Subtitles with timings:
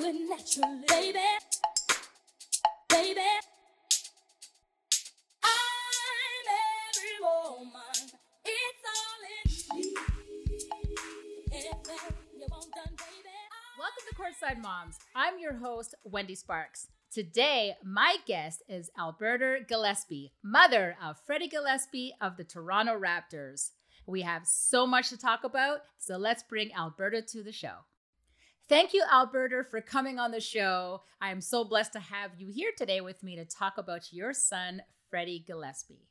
[0.00, 1.18] baby.
[2.88, 3.20] Baby.
[5.44, 6.46] I'm
[6.88, 8.10] every woman.
[8.44, 9.94] It's all in me.
[13.78, 14.96] Welcome to Courtside Moms.
[15.14, 16.88] I'm your host, Wendy Sparks.
[17.12, 23.72] Today, my guest is Alberta Gillespie, mother of Freddie Gillespie of the Toronto Raptors.
[24.06, 27.84] We have so much to talk about, so let's bring Alberta to the show.
[28.70, 31.02] Thank you, Alberta, for coming on the show.
[31.20, 34.32] I am so blessed to have you here today with me to talk about your
[34.32, 36.06] son, Freddie Gillespie.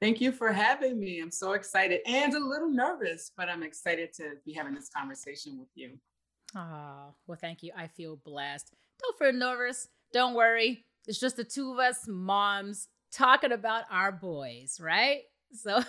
[0.00, 1.20] Thank you for having me.
[1.20, 5.56] I'm so excited and a little nervous, but I'm excited to be having this conversation
[5.56, 5.92] with you.
[6.56, 7.70] Oh, well, thank you.
[7.76, 8.72] I feel blessed.
[9.00, 9.86] Don't feel nervous.
[10.12, 10.84] Don't worry.
[11.06, 15.20] It's just the two of us moms talking about our boys, right?
[15.54, 15.80] So,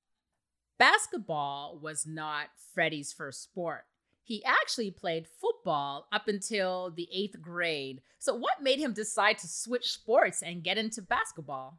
[0.80, 3.84] basketball was not Freddie's first sport.
[4.28, 8.02] He actually played football up until the eighth grade.
[8.18, 11.78] So, what made him decide to switch sports and get into basketball?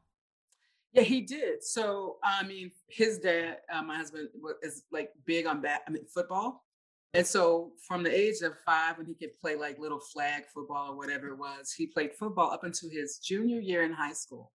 [0.92, 1.64] Yeah, he did.
[1.64, 4.30] So, I mean, his dad, uh, my husband,
[4.64, 5.82] is like big on bat.
[5.88, 6.66] I mean, football.
[7.14, 10.94] And so, from the age of five, when he could play like little flag football
[10.94, 14.52] or whatever it was, he played football up until his junior year in high school.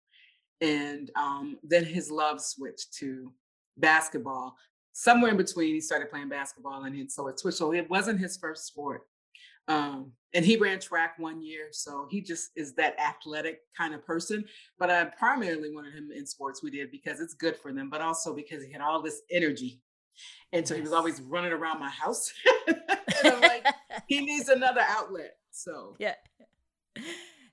[0.61, 3.33] And um, then his love switched to
[3.77, 4.57] basketball.
[4.97, 7.59] Somewhere in between, he started playing basketball, and so it switched.
[7.59, 9.03] So it wasn't his first sport.
[9.67, 14.07] Um, and he ran track one year, so he just is that athletic kind of
[14.07, 14.45] person.
[14.79, 16.63] But I primarily wanted him in sports.
[16.63, 19.81] We did because it's good for them, but also because he had all this energy,
[20.53, 22.33] and so he was always running around my house.
[22.69, 22.77] and
[23.25, 23.67] I'm like,
[24.07, 25.37] he needs another outlet.
[25.51, 26.15] So yeah.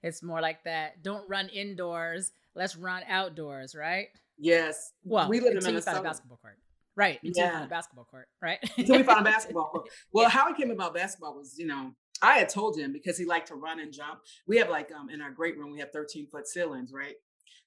[0.03, 1.01] It's more like that.
[1.03, 2.31] Don't run indoors.
[2.55, 4.09] Let's run outdoors, right?
[4.37, 6.09] yes, Well, we live in until you found a Minnesota.
[6.09, 6.57] basketball court.
[6.95, 7.19] Right.
[7.23, 8.59] Until you found a basketball court, right?
[8.77, 9.89] until we found a basketball court.
[10.11, 10.29] Well, Yeah.
[10.29, 13.47] how he came about basketball was, you know, I had told him because he liked
[13.47, 14.19] to run and jump.
[14.47, 17.15] We have like um in our great room, we have 13 foot ceilings, right?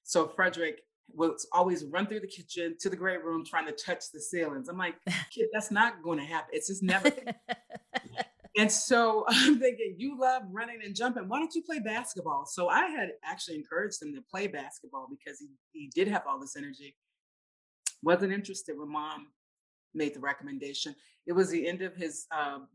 [0.03, 0.81] So Frederick
[1.13, 4.69] would always run through the kitchen to the great room trying to touch the ceilings.
[4.69, 4.95] I'm like,
[5.31, 6.49] kid, that's not going to happen.
[6.53, 7.11] It's just never.
[8.57, 11.27] and so I'm thinking, you love running and jumping.
[11.27, 12.45] Why don't you play basketball?
[12.45, 16.39] So I had actually encouraged him to play basketball because he, he did have all
[16.39, 16.95] this energy.
[18.01, 19.27] Wasn't interested when mom
[19.93, 20.95] made the recommendation.
[21.25, 22.67] It was the end of his um,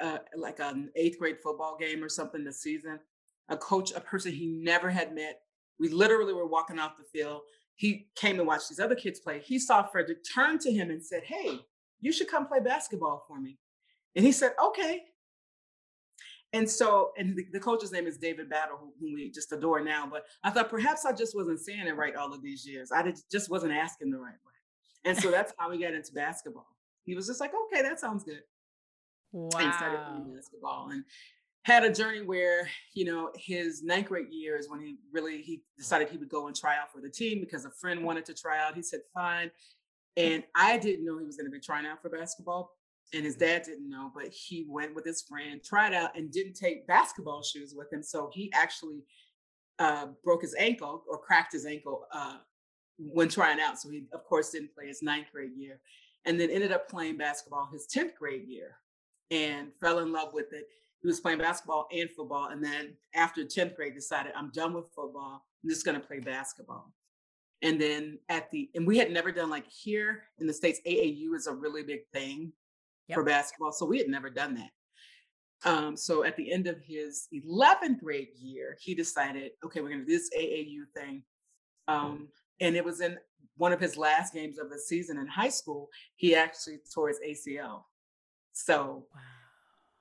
[0.00, 2.98] uh, like an eighth grade football game or something this season.
[3.48, 5.40] A coach, a person he never had met.
[5.78, 7.42] We literally were walking off the field.
[7.76, 9.40] He came and watched these other kids play.
[9.40, 11.60] He saw Frederick turn to him and said, Hey,
[12.00, 13.58] you should come play basketball for me.
[14.16, 15.02] And he said, Okay.
[16.54, 19.80] And so, and the, the coach's name is David Battle, who, whom we just adore
[19.80, 20.08] now.
[20.10, 22.92] But I thought perhaps I just wasn't saying it right all of these years.
[22.92, 24.52] I did, just wasn't asking the right way.
[25.04, 26.68] And so that's how we got into basketball.
[27.04, 28.40] He was just like, okay, that sounds good.
[29.34, 30.06] And started wow.
[30.06, 31.04] playing basketball and
[31.64, 35.62] had a journey where, you know, his ninth grade year is when he really he
[35.76, 38.34] decided he would go and try out for the team because a friend wanted to
[38.34, 38.76] try out.
[38.76, 39.50] He said, fine.
[40.16, 42.70] And I didn't know he was going to be trying out for basketball.
[43.14, 46.54] And his dad didn't know, but he went with his friend, tried out, and didn't
[46.54, 48.02] take basketball shoes with him.
[48.02, 49.04] So he actually
[49.78, 52.38] uh, broke his ankle or cracked his ankle uh,
[52.98, 53.78] when trying out.
[53.78, 55.80] So he, of course, didn't play his ninth grade year.
[56.24, 58.78] And then ended up playing basketball his 10th grade year
[59.30, 60.66] and fell in love with it.
[61.00, 62.48] He was playing basketball and football.
[62.48, 65.44] And then after 10th grade, decided, I'm done with football.
[65.62, 66.92] I'm just going to play basketball.
[67.62, 71.34] And then at the, and we had never done like here in the States, AAU
[71.34, 72.52] is a really big thing
[73.12, 73.72] for basketball.
[73.72, 74.70] So we had never done that.
[75.68, 80.00] Um, so at the end of his 11th grade year, he decided, okay, we're going
[80.00, 81.22] to do this AAU thing.
[81.88, 82.28] Um,
[82.60, 83.18] and it was in
[83.56, 85.88] one of his last games of the season in high school.
[86.16, 87.84] He actually tore his ACL.
[88.52, 89.20] So Wow.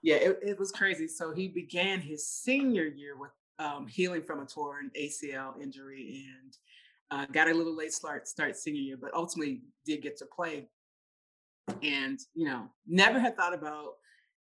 [0.01, 1.07] yeah, it, it was crazy.
[1.07, 6.57] So he began his senior year with um, healing from a torn ACL injury and
[7.11, 10.67] uh, got a little late start start senior year, but ultimately did get to play.
[11.81, 13.93] And you know, never had thought about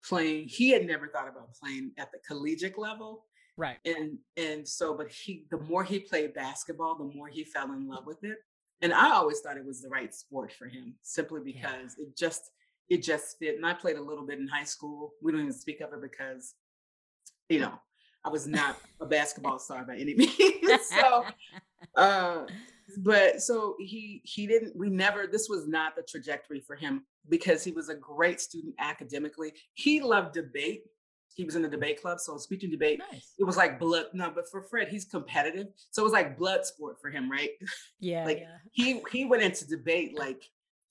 [0.04, 0.48] playing.
[0.48, 3.24] He had never thought about playing at the collegiate level.
[3.56, 3.78] Right.
[3.86, 7.88] And and so, but he the more he played basketball, the more he fell in
[7.88, 8.38] love with it.
[8.82, 11.52] And I always thought it was the right sport for him, simply Yeah.
[11.72, 12.42] because it just
[12.88, 13.56] it just fit.
[13.56, 15.12] And I played a little bit in high school.
[15.22, 16.54] We don't even speak of it because,
[17.48, 17.72] you know,
[18.24, 20.86] I was not a basketball star by any means.
[20.88, 21.24] so
[21.96, 22.44] uh
[22.98, 27.64] but so he he didn't we never this was not the trajectory for him because
[27.64, 30.84] he was a great student academically he loved debate
[31.34, 33.32] he was in the debate club so speech and debate nice.
[33.38, 36.64] it was like blood no but for fred he's competitive so it was like blood
[36.64, 37.50] sport for him right
[38.00, 38.24] Yeah.
[38.24, 38.56] like, yeah.
[38.72, 40.42] he he went into debate like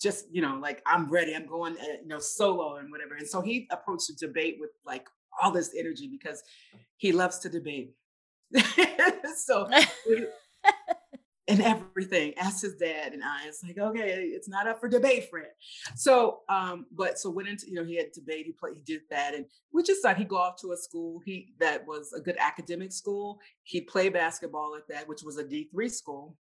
[0.01, 3.27] just you know like i'm ready i'm going uh, you know solo and whatever and
[3.27, 5.07] so he approached the debate with like
[5.41, 6.43] all this energy because
[6.97, 7.93] he loves to debate.
[9.37, 9.67] so
[11.47, 12.33] and everything.
[12.37, 13.47] Asked his dad and I.
[13.47, 15.49] It's like, okay, it's not up for debate, Fred.
[15.95, 19.01] So, um, but so went into, you know, he had debate, he played, he did
[19.09, 22.21] that, and we just thought he'd go off to a school he that was a
[22.21, 23.39] good academic school.
[23.63, 26.37] He'd play basketball at that, which was a D three school.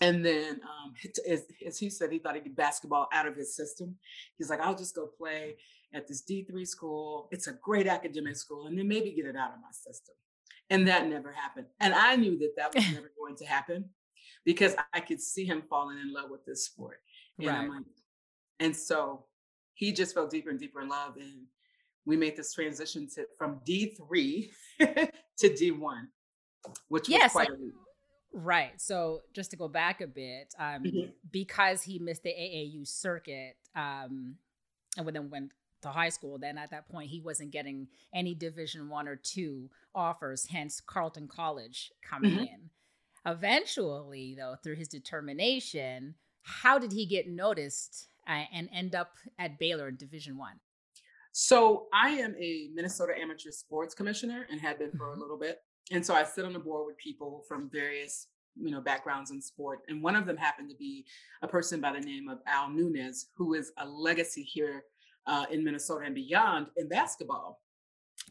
[0.00, 0.92] And then, um,
[1.30, 3.94] as, as he said, he thought he'd get basketball out of his system.
[4.36, 5.56] He's like, I'll just go play
[5.94, 7.28] at this D3 school.
[7.30, 10.14] It's a great academic school, and then maybe get it out of my system.
[10.68, 11.66] And that never happened.
[11.78, 13.84] And I knew that that was never going to happen
[14.44, 17.00] because I could see him falling in love with this sport.
[17.38, 17.68] And Right.
[17.68, 17.84] like,
[18.60, 19.26] and so
[19.74, 21.16] he just fell deeper and deeper in love.
[21.16, 21.46] And
[22.04, 24.50] we made this transition to from D3
[25.38, 26.08] to D1,
[26.88, 27.74] which Yeah, was quite a leap.
[28.32, 28.80] Right.
[28.80, 31.12] So just to go back a bit, um, Mhm.
[31.30, 34.38] because he missed the AAU circuit, um,
[34.96, 35.52] and then went
[35.82, 39.70] to high school, then at that point he wasn't getting any Division One or two
[39.94, 40.46] offers.
[40.46, 42.48] Hence Carleton College coming Mhm.
[42.48, 42.70] in.
[43.26, 49.58] Eventually, though, through his determination, how did he get noticed uh, and end up at
[49.58, 50.60] Baylor in Division One?
[51.32, 55.20] So I am a Minnesota Amateur Sports Commissioner and had been for a Mhm.
[55.20, 55.64] little bit.
[55.90, 59.42] And so I sit on the board with people from various, you know, backgrounds in
[59.42, 59.80] sport.
[59.88, 61.06] And one of them happened to be
[61.42, 64.84] a person by the name of Al Nuness, who is a legacy here
[65.26, 67.63] uh, in Minnesota and beyond in basketball.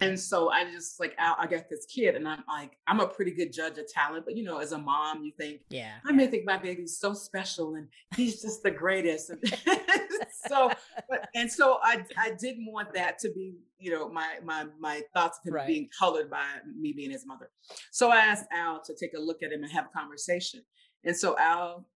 [0.02, 3.08] And so I just like Al, I got this kid, and I'm like, I'm a
[3.08, 5.94] pretty good judge of talent, but you know, as a mom, you think Yeah.
[6.06, 9.30] I may think my baby's so special and he's just the greatest.
[9.30, 9.40] And
[10.48, 10.72] so,
[11.10, 15.02] but and so I I didn't want that to be, you know, my my my
[15.14, 15.68] thoughts of him Right.
[15.68, 16.46] being colored by
[16.78, 17.50] me being his mother.
[17.92, 20.62] So I asked Al to take a look at him and have a conversation.
[21.04, 21.88] And so Al,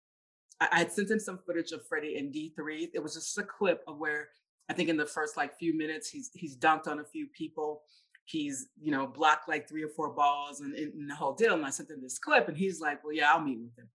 [0.61, 2.89] I, I had sent him some footage of Freddie in D3.
[2.94, 4.29] It was just a clip of where
[4.69, 7.84] I think in the first like few minutes he's he's dunked on a few people.
[8.25, 11.54] He's, you know, blocked like three or four balls and, and the whole deal.
[11.54, 13.88] And I sent him this clip and he's like, Well, yeah, I'll meet with him.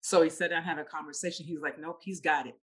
[0.00, 1.44] So he sat down, had a conversation.
[1.44, 2.54] He's like, Nope, he's got it.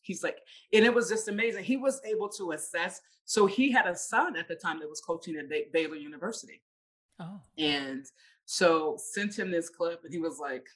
[0.00, 0.38] He's like,
[0.72, 1.64] and it was just amazing.
[1.64, 3.02] He was able to assess.
[3.26, 6.62] So he had a son at the time that was coaching at Ba- Baylor University.
[7.18, 7.40] Oh.
[7.58, 8.06] And
[8.46, 10.66] so sent him this clip and he was like,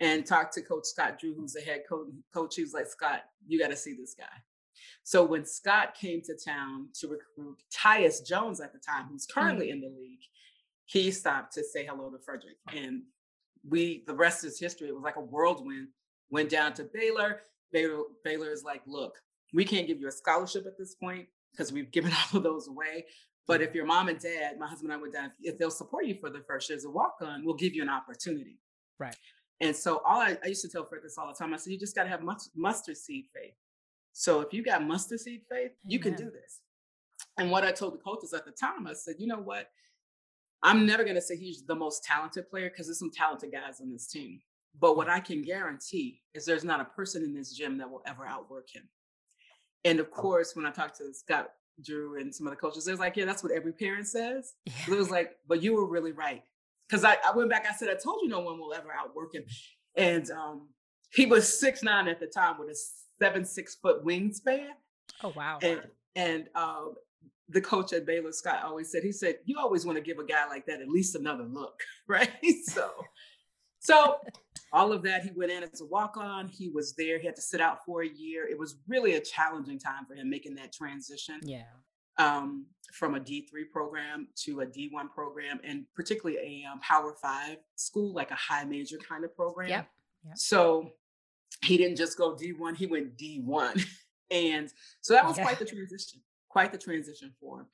[0.00, 2.08] and talked to Coach Scott Drew, who's the head coach.
[2.32, 4.24] Coach, he was like, Scott, you got to see this guy.
[5.02, 9.40] So when Scott came to town to recruit Tyus Jones at the time, who's mm-hmm.
[9.40, 10.20] currently in the league,
[10.86, 12.56] he stopped to say hello to Frederick.
[12.74, 13.02] And
[13.68, 14.88] we, the rest is history.
[14.88, 15.88] It was like a whirlwind.
[16.30, 17.42] Went down to Baylor.
[17.72, 19.14] Baylor, Baylor is like, look,
[19.52, 22.68] we can't give you a scholarship at this point because we've given all of those
[22.68, 23.06] away.
[23.46, 26.06] But if your mom and dad, my husband and I went down, if they'll support
[26.06, 28.58] you for the first year as a walk on, we'll give you an opportunity.
[28.98, 29.16] Right.
[29.60, 31.52] And so all I, I used to tell Fred this all the time.
[31.52, 33.54] I said, you just got to have mus- mustard seed faith.
[34.14, 36.60] So if you got mustard seed faith, you can do this.
[37.36, 39.68] And what I told the coaches at the time, I said, you know what?
[40.62, 43.80] I'm never going to say he's the most talented player because there's some talented guys
[43.80, 44.40] on this team.
[44.80, 48.02] But what I can guarantee is there's not a person in this gym that will
[48.06, 48.88] ever outwork him.
[49.84, 51.50] And of course, when I talked to Scott
[51.84, 54.54] Drew and some of the coaches, they're like, yeah, that's what every parent says.
[54.88, 56.42] It was like, but you were really right.
[56.88, 59.34] Because I, I went back, I said, I told you no one will ever outwork
[59.34, 59.44] him.
[59.96, 60.68] And um,
[61.12, 62.76] he was six nine at the time with a
[63.20, 64.68] seven, six foot wingspan.
[65.22, 65.58] Oh wow.
[65.62, 65.82] And
[66.16, 66.94] and um,
[67.48, 70.24] the coach at Baylor, Scott, always said, he said, you always want to give a
[70.24, 72.30] guy like that at least another look, right?
[72.64, 72.90] so,
[73.80, 74.16] so
[74.72, 76.48] all of that, he went in as a walk-on.
[76.48, 77.18] He was there.
[77.18, 78.46] He had to sit out for a year.
[78.48, 81.64] It was really a challenging time for him making that transition yeah.
[82.18, 87.58] um, from a D3 program to a D1 program, and particularly a um, Power Five
[87.76, 89.68] school, like a high major kind of program.
[89.68, 89.88] Yep.
[90.26, 90.38] Yep.
[90.38, 90.90] So
[91.62, 93.84] he didn't just go D1, he went D1.
[94.30, 94.70] and
[95.00, 95.44] so that was Yeah.
[95.44, 97.66] quite the transition, quite the transition for him.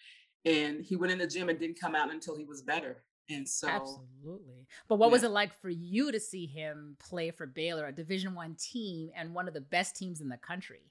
[0.44, 3.04] And he went in the gym and didn't come out until he was better.
[3.28, 4.66] And so Absolutely.
[4.88, 8.34] But what was it like for you to see him play for Baylor, a Division
[8.34, 10.90] One team and one of the best teams in the country?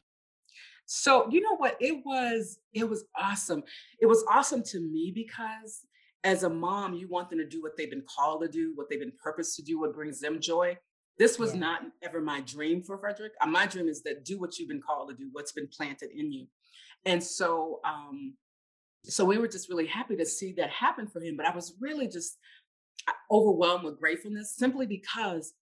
[0.86, 1.77] So you know what?
[1.79, 3.63] It was it was awesome.
[4.00, 5.86] It was awesome to me because
[6.24, 8.89] as a mom, you want them to do what they've been called to do, what
[8.89, 10.77] they've been purposed to do, what brings them joy.
[11.19, 11.59] This was Yeah.
[11.59, 13.33] not ever my dream for Frederick.
[13.41, 16.11] Uh, My dream is that do what you've been called to do, what's been planted
[16.11, 16.47] in you.
[17.05, 18.38] And so um
[19.05, 21.38] so we were just really happy to see that happen for him.
[21.38, 22.38] But I was really just
[23.07, 25.53] uh, overwhelmed with gratefulness simply because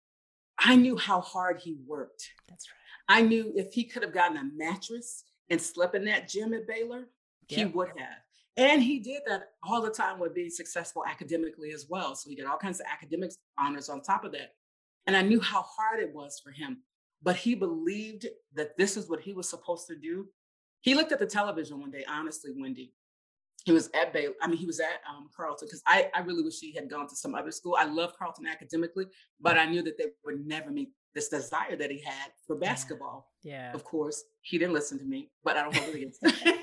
[0.57, 2.23] I knew how hard he worked.
[2.47, 3.19] That's right.
[3.19, 6.67] I knew if he could have gotten a mattress and slept in that gym at
[6.67, 7.09] Baylor,
[7.47, 8.17] he would have.
[8.57, 12.15] And he did that all the time with being successful academically as well.
[12.15, 14.55] So he got all kinds of academic honors on top of that.
[15.07, 16.83] And I knew how hard it was for him.
[17.23, 20.27] But he believed that this is what he was supposed to do.
[20.81, 22.93] He looked at the television one day, honestly, Wendy,
[23.65, 24.33] he was at Baylor.
[24.41, 27.07] I mean, he was at um, Carleton because I, I really wish he had gone
[27.09, 27.75] to some other school.
[27.77, 29.07] I love Carleton academically,
[29.41, 33.31] but I knew that they would never meet this desire that he had for basketball.
[33.43, 33.73] Yeah.
[33.73, 36.53] Of course, he didn't listen to me, but I don't hold it against him.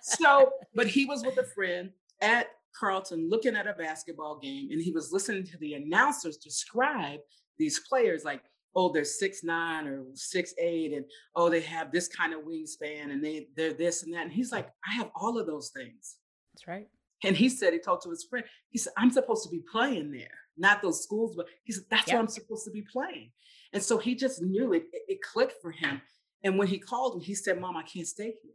[0.00, 1.90] so, but he was with a friend
[2.22, 7.20] at Carleton looking at a basketball game, and he was listening to the announcers describe
[7.58, 8.42] these players like
[8.76, 11.04] oh, they're six nine or six eight, and
[11.36, 14.22] oh, they have this kind of wingspan, and they they're this and that.
[14.22, 16.16] And he's like, I have all of those things.
[16.52, 16.88] That's right.
[17.24, 18.44] And he said he talked to his friend.
[18.70, 22.06] He said, I'm supposed to be playing there, not those schools, but he said that's
[22.06, 22.14] Yep.
[22.14, 23.30] where I'm supposed to be playing.
[23.72, 24.84] And so he just knew it.
[24.92, 26.00] It, it clicked for him.
[26.42, 28.52] And when he called me, he said, Mom, I can't stay here.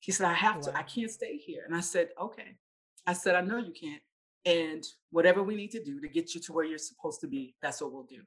[0.00, 0.76] He said, I have to.
[0.76, 1.62] I can't stay here.
[1.66, 2.56] And I said, Okay.
[3.06, 4.02] I said, I know you can't.
[4.46, 7.54] And whatever we need to do to get you to where you're supposed to be,
[7.60, 8.22] that's what we'll do.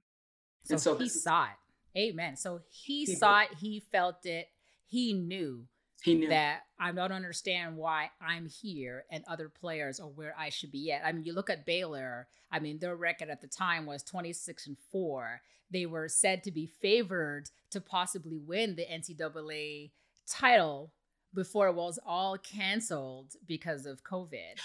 [0.65, 1.99] So, And so he is- saw it.
[1.99, 2.35] Amen.
[2.35, 4.47] So he, He saw it, he felt it,
[4.87, 5.67] he knew
[6.03, 6.29] He knew.
[6.29, 10.91] that I don't understand why I'm here and other players are where I should be
[10.91, 11.05] at.
[11.05, 14.65] I mean, you look at Baylor, I mean, their record at the time was 26
[14.67, 15.41] and 4.
[15.69, 19.91] They were said to be favored to possibly win the NCAA
[20.27, 20.93] title
[21.33, 24.59] before it was all canceled because of COVID.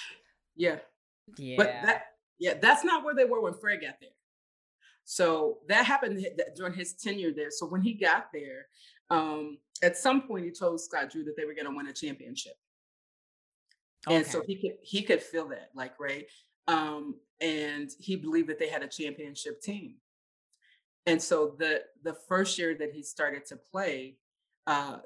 [0.56, 0.78] yeah.
[1.36, 1.56] Yeah.
[1.56, 2.02] But that,
[2.38, 4.10] yeah, that's not where they were when Fred got there.
[5.04, 7.50] So that happened during his tenure there.
[7.50, 8.66] So when he got there,
[9.10, 11.92] um, at some point he told Scott Drew that they were going to win a
[11.92, 12.52] championship,
[14.06, 16.26] and so he could he could feel that, like right,
[16.66, 19.94] um, and he believed that they had a championship team.
[21.06, 24.16] And so the the first year that he started to play,
[24.66, 24.98] uh,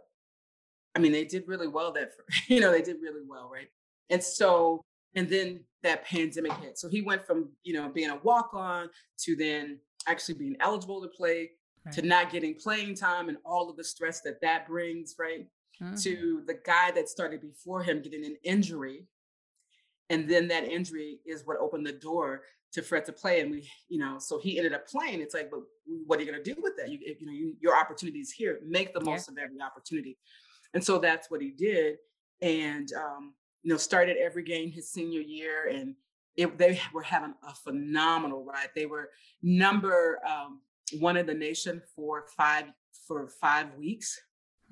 [0.97, 1.93] I mean, they did really well.
[1.93, 3.69] That fir- you know they did really well, right?
[4.11, 6.79] And so and then that pandemic hit.
[6.79, 8.89] So he went from you know being a walk on
[9.25, 11.51] to then actually being eligible to play
[11.93, 15.49] to not getting playing time and all of the stress that that brings, right?
[15.81, 16.01] Mhm.
[16.05, 19.09] To the guy that started before him getting an injury,
[20.11, 23.41] and then that injury is what opened the door to Fred to play.
[23.41, 25.21] And we, you know, so he ended up playing.
[25.21, 25.61] It's like, but
[26.07, 26.89] what are you going to do with that?
[26.91, 28.61] You, you know, you, your opportunity is here.
[28.65, 29.11] Make the Yeah.
[29.13, 30.19] most of every opportunity.
[30.75, 31.97] And so that's what he did.
[32.41, 35.95] And um, you know, started every game his senior year, and
[36.37, 38.71] it, they were having a phenomenal ride.
[38.75, 39.11] They were
[39.43, 40.61] number um,
[41.01, 42.65] one in the nation for five
[43.07, 44.21] for five weeks,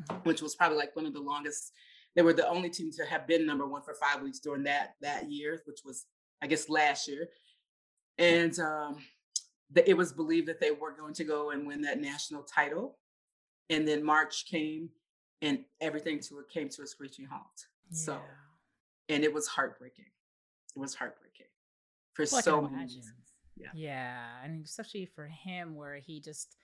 [0.02, 0.25] Mhm.
[0.25, 1.73] which was probably like one of the longest.
[2.16, 4.94] They were the only team to have been number one for five weeks during that
[5.00, 6.06] that year, which was
[6.42, 7.28] I guess last year.
[8.18, 8.97] And um,
[9.70, 12.99] the, it was believed that they were going to go and win that national title.
[13.68, 14.90] And then March came,
[15.42, 17.66] and everything to it came to a screeching halt.
[17.92, 18.20] So, Yeah.
[19.11, 20.07] And it was heartbreaking.
[20.76, 21.47] It was heartbreaking
[22.14, 23.02] for Well, so many.
[23.57, 23.69] Yeah.
[23.75, 24.26] Yeah.
[24.45, 26.57] And especially for him, where he just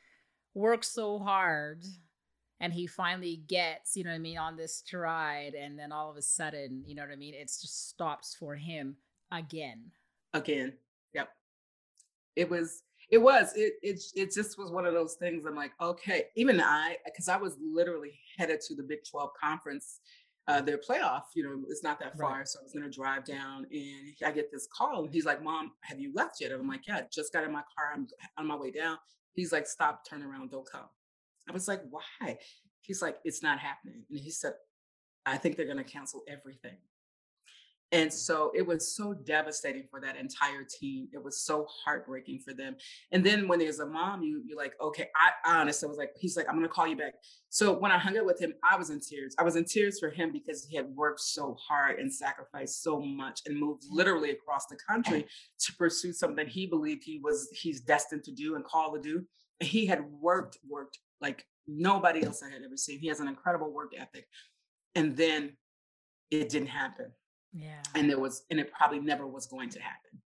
[0.55, 1.85] works so hard
[2.61, 5.55] and he finally gets, you know what I mean, on this stride.
[5.55, 7.35] And then all of a sudden, you know what I mean?
[7.35, 8.97] It just stops for him
[9.31, 9.91] again.
[10.33, 10.73] again.
[11.15, 11.29] Yep.
[12.37, 15.73] It was it was it it it just was one of those things I'm like,
[15.81, 20.01] okay, even I because I was literally headed to the Big 12 conference
[20.49, 22.29] uh their playoff, you know, it's not that Right.
[22.29, 22.47] far.
[22.47, 25.73] So I was gonna drive down and I get this call and he's like, Mom,
[25.83, 26.53] have you left yet?
[26.53, 27.93] And I'm like, Yeah, just got in my car.
[27.95, 28.07] I'm
[28.39, 28.99] on my way down.
[29.35, 30.89] He's like, Stop, turn around, don't come.
[31.49, 32.39] I was like, Why?
[32.81, 34.05] He's like, It's not happening.
[34.11, 34.55] And he said,
[35.25, 36.77] I think they're gonna cancel everything.
[37.97, 41.09] And so it was so devastating for that entire team.
[41.15, 42.77] It was so heartbreaking for them.
[43.11, 46.11] And then when there's a mom, you you're like, okay, I, I honestly was like,
[46.21, 47.15] he's like, I'm gonna call you back.
[47.49, 49.35] So when I hung out with him, I was in tears.
[49.39, 53.01] I was in tears for him because he had worked so hard and sacrificed so
[53.01, 55.25] much and moved literally across the country
[55.61, 59.25] to pursue something he believed he was he's destined to do and called to do.
[59.61, 62.99] And he had worked, worked like nobody else I had ever seen.
[62.99, 64.27] He has an incredible work ethic.
[64.95, 65.57] And then
[66.31, 67.07] it didn't happen
[67.53, 67.83] Yeah.
[67.95, 70.21] and there was and it probably never was going to happen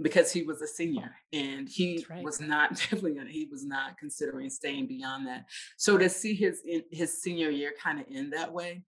[0.00, 2.22] because he was a senior and he right.
[2.22, 6.82] was not definitely he was not considering staying beyond that so to see his in,
[6.90, 8.82] his senior year kind of end that way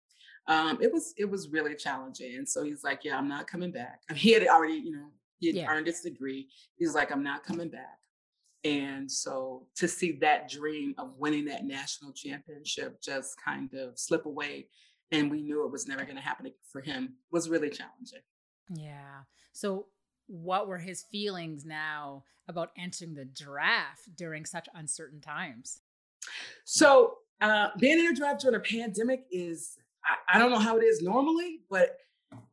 [0.48, 3.70] um it was it was really challenging and so he's like yeah i'm not coming
[3.70, 5.70] back I mean, he had already you know he had Yeah.
[5.70, 7.98] earned his degree he's like i'm not coming back
[8.64, 14.26] and so to see that dream of winning that national championship just kind of slip
[14.26, 14.68] away
[15.12, 18.22] and we knew it was never going to happen for him was really challenging
[18.74, 19.22] Yeah.
[19.52, 19.86] So,
[20.26, 25.80] what were his feelings now about entering the draft during such uncertain times?
[26.64, 30.76] So uh, being in a draft during a pandemic is I, I don't know how
[30.78, 31.96] it is normally, but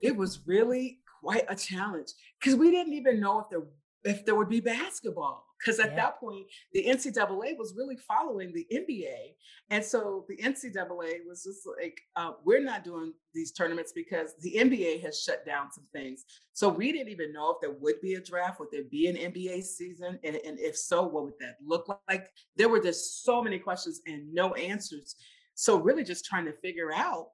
[0.01, 3.61] it was really quite a challenge because we didn't even know if there
[4.03, 5.95] if there would be basketball because at Yeah.
[5.95, 9.35] that point the NCAA was really following the NBA,
[9.69, 14.55] and so the NCAA was just like, uh, we're not doing these tournaments because the
[14.57, 16.25] NBA has shut down some things.
[16.53, 19.15] So we didn't even know if there would be a draft, would there be an
[19.15, 22.29] NBA season, and, and if so, what would that look like?
[22.55, 25.15] There were just so many questions and no answers.
[25.55, 27.29] So really, just trying to figure out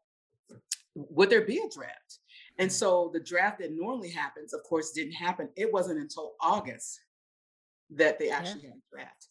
[0.96, 2.20] would there be a draft?
[2.58, 5.50] And so the draft that normally happens, of course, didn't happen.
[5.56, 7.00] It wasn't until August
[7.92, 8.38] that they Yeah.
[8.38, 9.28] actually had a draft.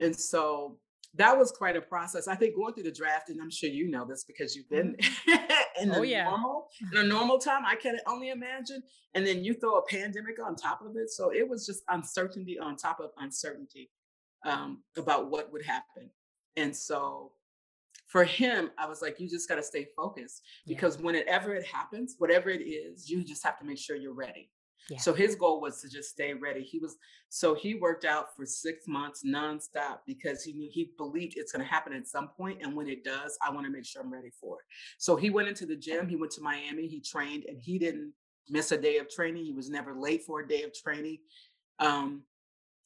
[0.00, 0.78] And so
[1.14, 2.28] that was quite a process.
[2.28, 4.96] I think going through the draft, and I'm sure you know this because you've been
[5.80, 6.24] in the Oh, yeah.
[6.24, 8.82] normal, in a normal time, I can only imagine.
[9.14, 11.10] And then you throw a pandemic on top of it.
[11.10, 13.90] So it was just uncertainty on top of uncertainty
[14.44, 16.10] um, about what would happen.
[16.56, 17.32] And so
[18.08, 20.74] for him, I was like, you just got to stay focused Yeah.
[20.76, 24.50] because whenever it happens, whatever it is, you just have to make sure you're ready.
[24.88, 24.98] Yeah.
[24.98, 26.62] So his goal was to just stay ready.
[26.62, 26.96] He was
[27.28, 31.64] so he worked out for six months nonstop because he knew he believed it's going
[31.64, 34.12] to happen at some point, and when it does, I want to make sure I'm
[34.12, 34.64] ready for it.
[34.98, 36.08] So he went into the gym.
[36.08, 36.86] He went to Miami.
[36.86, 38.12] He trained, and he didn't
[38.48, 39.44] miss a day of training.
[39.44, 41.18] He was never late for a day of training
[41.80, 42.22] um,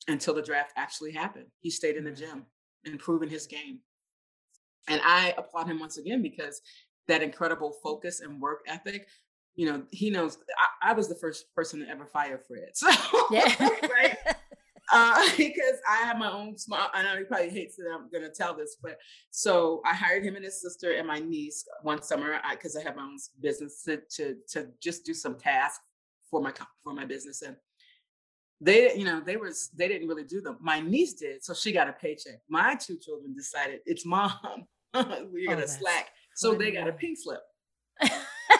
[0.08, 1.46] until the draft actually happened.
[1.60, 2.46] He stayed in the gym,
[2.84, 3.80] improving his game.
[4.88, 6.62] And I applaud him once again because
[7.08, 9.06] that incredible focus and work ethic.
[9.56, 10.38] You know, he knows
[10.82, 12.70] I, I was the first person to ever fire Fred.
[12.74, 12.88] So,
[13.30, 13.54] Yeah.
[13.82, 14.16] right?
[14.92, 18.24] Uh, because I have my own small, I know he probably hates that I'm going
[18.24, 18.98] to tell this, but
[19.30, 22.96] so I hired him and his sister and my niece one summer because I, have
[22.96, 25.84] my own business to, to, to just do some tasks
[26.28, 26.52] for my,
[26.82, 27.42] for my business.
[27.42, 27.54] And
[28.60, 30.56] they, you know, they were, they didn't really do them.
[30.60, 31.44] My niece did.
[31.44, 32.40] So she got a paycheck.
[32.48, 34.32] My two children decided it's mom.
[34.44, 36.08] We're Oh, going to that's slack.
[36.34, 37.42] So they got a pink slip.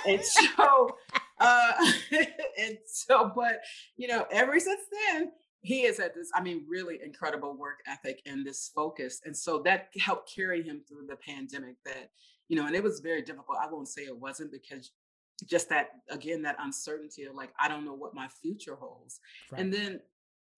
[0.07, 0.97] And so,
[1.39, 1.73] uh,
[2.59, 3.61] and so, but
[3.97, 8.23] you know, ever since then, he has had this, I mean, really incredible work ethic
[8.27, 9.21] and this focus.
[9.25, 12.11] And so that helped carry him through the pandemic that,
[12.49, 13.59] you know, and it was very difficult.
[13.63, 14.91] I won't say it wasn't because
[15.47, 19.21] just that, again, that uncertainty of like, I don't know what my future holds.
[19.53, 19.61] Right.
[19.61, 20.01] And then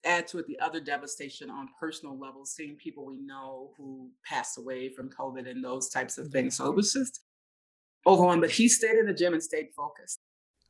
[0.04, 4.58] add to it the other devastation on personal levels, seeing people we know who passed
[4.58, 6.56] away from COVID and those types of things.
[6.56, 7.20] So it was just
[8.06, 8.40] overwhelming.
[8.40, 10.20] But he stayed in the gym and stayed focused.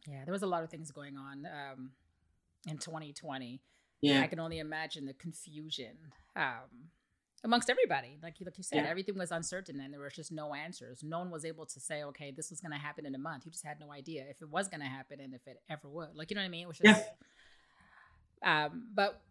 [0.07, 1.90] yeah, there was a lot of things going on um,
[2.66, 3.61] in 2020.
[4.01, 4.21] Yeah.
[4.21, 5.97] I can only imagine the confusion
[6.35, 6.90] um,
[7.45, 8.18] amongst everybody.
[8.23, 8.90] Like you, like you said, Yeah.
[8.90, 11.03] everything was uncertain, and there was just no answers.
[11.05, 13.45] No one was able to say, "Okay, this was going to happen in a month."
[13.47, 15.88] You just had no idea if it was going to happen and if it ever
[15.88, 16.16] would.
[16.16, 16.62] Like you know what I mean?
[16.64, 16.92] It was Yeah.
[16.95, 17.05] just.
[18.42, 19.23] Um, but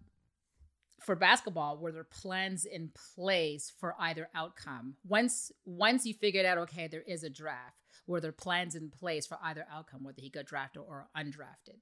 [1.05, 4.95] for basketball, were there plans in place for either outcome?
[5.05, 7.75] Once once you figured out, okay, there is a draft.
[8.07, 11.79] Were there plans in place for either outcome, whether he got drafted or undrafted?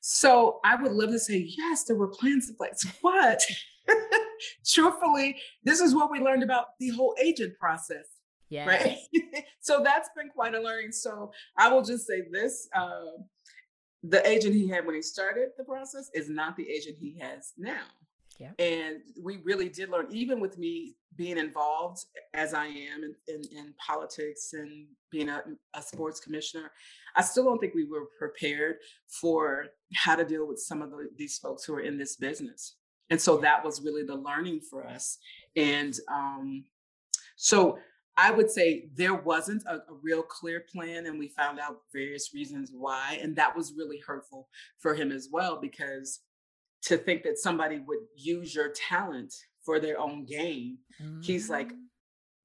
[0.00, 2.84] So I would love to say, yes, there were plans in place.
[3.02, 3.40] But
[4.66, 8.06] truthfully, this is what we learned about the whole agent process.
[8.48, 8.66] Yeah.
[8.66, 8.98] right?
[9.60, 10.92] so that's been quite a learning.
[10.92, 13.24] So I will just say this: um,
[14.02, 17.52] the agent he had when he started the process is not the agent he has
[17.56, 17.84] now.
[18.42, 18.64] Yeah.
[18.64, 23.42] And we really did learn, even with me being involved as I am in, in,
[23.56, 25.42] in politics and being a,
[25.74, 26.70] a sports commissioner,
[27.14, 28.76] I still don't think we were prepared
[29.20, 32.76] for how to deal with some of the, these folks who are in this business.
[33.10, 35.18] And so that was really the learning for us.
[35.54, 36.64] And um,
[37.36, 37.78] so
[38.16, 42.32] I would say there wasn't a, a real clear plan, and we found out various
[42.34, 43.18] reasons why.
[43.22, 46.20] And that was really hurtful for him as well, because
[46.82, 49.32] to think that somebody would use your talent
[49.64, 50.78] for their own gain,
[51.22, 51.78] he's like, Mm,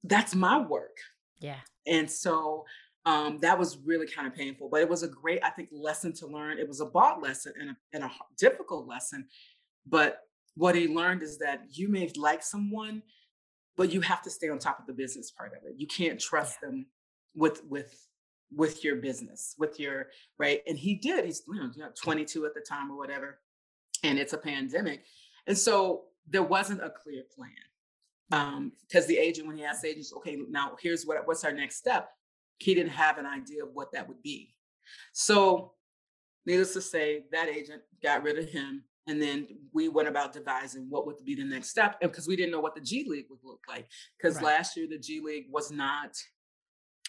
[0.04, 0.96] that's my work.
[1.40, 2.64] yeah, And so
[3.04, 6.12] um, that was really kind of painful, but it was a great, I think, lesson
[6.14, 6.58] to learn.
[6.58, 9.26] It was a bought lesson and a, and a difficult lesson.
[9.86, 10.20] But
[10.54, 13.02] what he learned is that you may like someone,
[13.76, 15.74] but you have to stay on top of the business part of it.
[15.78, 16.86] You can't trust them
[17.34, 18.06] with with
[18.54, 20.06] with your business, with your
[20.38, 20.62] right.
[20.66, 21.24] And he did.
[21.24, 23.40] He's you know, 22 at the time or whatever,
[24.02, 25.04] and it's a pandemic,
[25.46, 27.50] and so there wasn't a clear plan
[28.30, 31.52] um because the agent when he asked the agents okay now here's what what's our
[31.52, 32.10] next step
[32.58, 34.54] he didn't have an idea of what that would be.
[35.12, 35.72] So
[36.46, 40.86] needless to say that agent got rid of him and then we went about devising
[40.90, 43.38] what would be the next step because we didn't know what the g league would
[43.42, 43.86] look like
[44.18, 44.44] because Right.
[44.44, 46.16] last year the g league was not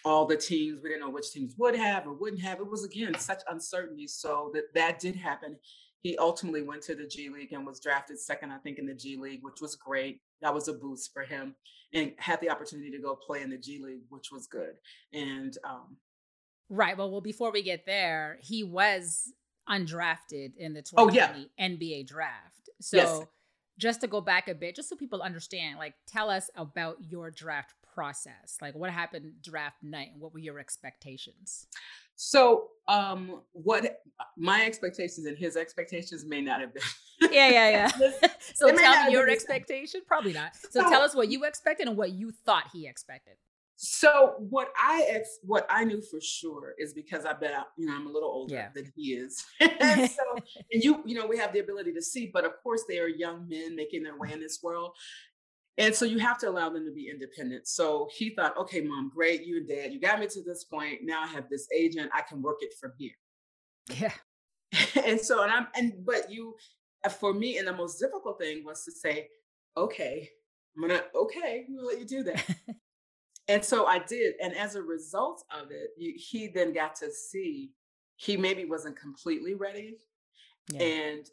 [0.05, 2.59] all the teams we didn't know which teams would have or wouldn't have.
[2.59, 5.57] It was again such uncertainty so that that did happen
[6.01, 8.93] he ultimately went to the G League and was drafted second, I think, in the
[8.93, 10.21] G League, which was great.
[10.41, 11.55] That was a boost for him,
[11.93, 14.75] and had the opportunity to go play in the G League, which was good.
[15.13, 15.97] And um,
[16.69, 16.97] right.
[16.97, 19.33] Well, well, before we get there, he was
[19.69, 21.27] undrafted in the Oh, yeah.
[21.27, 22.69] 2020 NBA draft.
[22.81, 23.21] So Yes.
[23.77, 27.29] just to go back a bit, just so people understand, like tell us about your
[27.29, 28.57] draft process.
[28.61, 31.67] Like what happened draft night and what were your expectations?
[32.21, 34.01] So, um, what
[34.35, 36.83] my expectations and his expectations may not have been.
[37.31, 37.69] yeah, yeah,
[38.01, 38.27] yeah.
[38.55, 40.01] so It tell me your expectation.
[40.05, 40.53] Probably not.
[40.57, 43.35] So So- tell us what you expected and what you thought he expected.
[43.81, 47.85] So what I ex what I knew for sure is because I bet I, you
[47.85, 48.67] know I'm a little older Yeah.
[48.75, 49.45] than he is.
[49.61, 50.21] and so
[50.73, 53.07] and you you know we have the ability to see, but of course they are
[53.07, 54.97] young men making their way in this world.
[55.79, 57.67] And so you have to allow them to be independent.
[57.67, 60.99] So he thought, okay, mom, great, you and dad, you got me to this point.
[61.03, 63.13] Now I have this agent, I can work it from here.
[63.97, 64.13] Yeah.
[65.05, 66.55] and so and I'm and but you
[67.05, 69.29] uh, for me and the most difficult thing was to say,
[69.77, 70.29] okay,
[70.75, 72.45] I'm gonna okay, I'm gonna let you do that.
[73.49, 74.35] And so I did.
[74.43, 77.71] And as a result of it, you, he then got to see
[78.15, 79.97] he maybe wasn't completely ready
[80.71, 80.83] Yeah.
[80.83, 81.25] and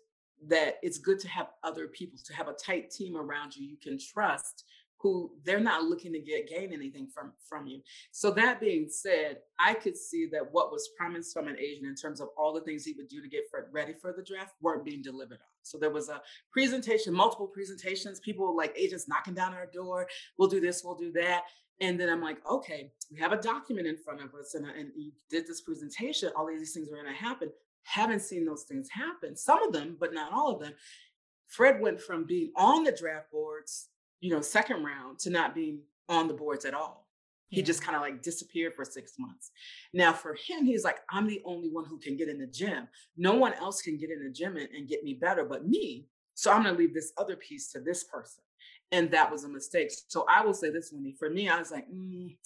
[0.49, 3.77] that it's good to have other people, to have a tight team around you you
[3.83, 4.65] can trust
[4.99, 7.81] who they're not looking to get gain anything from from you.
[8.13, 11.95] So that being said, I could see that what was promised from an agent in
[11.95, 14.85] terms of all the things he would do to get ready for the draft weren't
[14.85, 15.57] being delivered on.
[15.63, 20.49] So there was a presentation, multiple presentations, people like agents knocking down our door, we'll
[20.49, 21.45] do this, we'll do that.
[21.81, 24.91] And then I'm like, okay, we have a document in front of us, and, and
[24.97, 26.31] you did this presentation.
[26.35, 27.51] All these things are going to happen.
[27.87, 29.37] Haven't seen those things happen.
[29.37, 30.73] Some of them, but not all of them.
[31.47, 33.89] Fred went from being on the draft boards,
[34.21, 37.07] you know, second round, to not being on the boards at all.
[37.49, 39.53] He just kind of like disappeared for six months.
[39.93, 42.89] Now, for him, he's like, I'm the only one who can get in the gym.
[43.17, 46.09] No one else can get in the gym and, and get me better but me.
[46.35, 48.43] So I'm going to leave this other piece to this person.
[48.93, 49.91] And that was a mistake.
[50.09, 51.13] So I will say this, Wendy.
[51.13, 52.37] For me, I was like, mm,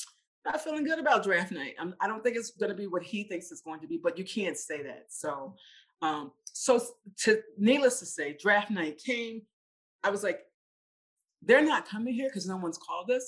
[0.45, 1.75] not feeling good about draft night.
[1.79, 3.99] I'm, I don't think it's going to be what he thinks it's going to be,
[4.03, 5.07] but you can't say that.
[5.09, 5.55] So,
[6.03, 6.81] um, so
[7.25, 9.43] to needless to say, draft night came.
[10.03, 10.41] I was like,
[11.43, 13.27] they're not coming here because no one's called us.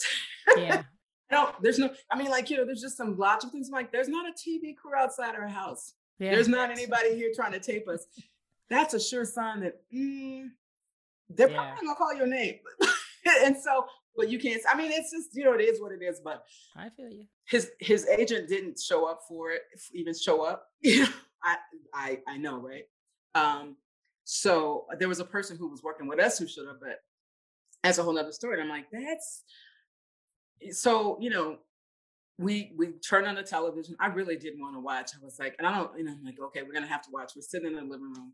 [0.56, 0.82] Yeah.
[1.30, 1.90] no, there's no.
[2.10, 3.68] I mean, like you know, there's just some logical things.
[3.68, 5.94] I'm like, there's not a TV crew outside our house.
[6.18, 6.32] Yeah.
[6.32, 8.06] There's not anybody here trying to tape us.
[8.70, 10.48] That's a sure sign that mm,
[11.28, 11.56] they're Yeah.
[11.56, 12.58] probably gonna call your name.
[13.44, 14.60] and so, but you can't.
[14.70, 16.20] I mean, it's just you know, it is what it is.
[16.22, 16.44] But
[16.76, 17.26] I feel you.
[17.46, 20.66] his his agent didn't show up for it, even show up.
[20.84, 21.56] I
[21.94, 22.84] I I know, right?
[23.34, 23.76] Um,
[24.24, 26.98] so there was a person who was working with us who showed up, but
[27.82, 28.54] that's a whole other story.
[28.54, 29.42] And I'm like, that's
[30.70, 31.58] so you know,
[32.38, 33.94] we we turned on the television.
[34.00, 35.10] I really didn't want to watch.
[35.14, 37.10] I was like, and I don't, you know, I'm like, okay, we're gonna have to
[37.12, 37.32] watch.
[37.36, 38.32] We're sitting in the living room,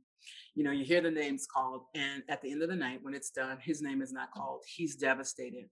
[0.55, 3.15] you know, you hear the names called, and at the end of the night, when
[3.15, 4.63] it's done, his name is not called.
[4.67, 5.69] He's devastated.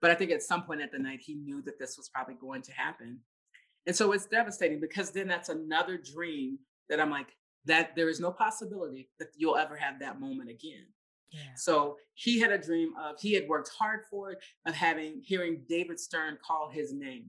[0.00, 2.34] But I think at some point at the night, he knew that this was probably
[2.34, 3.20] going to happen.
[3.86, 7.28] And so it's devastating because then that's another dream that I'm like,
[7.64, 10.86] that there is no possibility that you'll ever have that moment again.
[11.30, 11.40] Yeah.
[11.56, 15.62] So he had a dream of, he had worked hard for it, of having, hearing
[15.68, 17.26] David Stern call his name.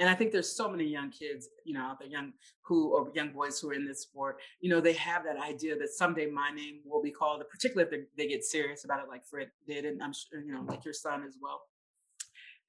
[0.00, 3.10] And I think there's so many young kids, you know, out there, young who or
[3.14, 6.26] young boys who are in this sport, you know, they have that idea that someday
[6.26, 9.50] my name will be called, particularly if they, they get serious about it, like Fred
[9.68, 11.62] did, and I'm sure, you know, like your son as well.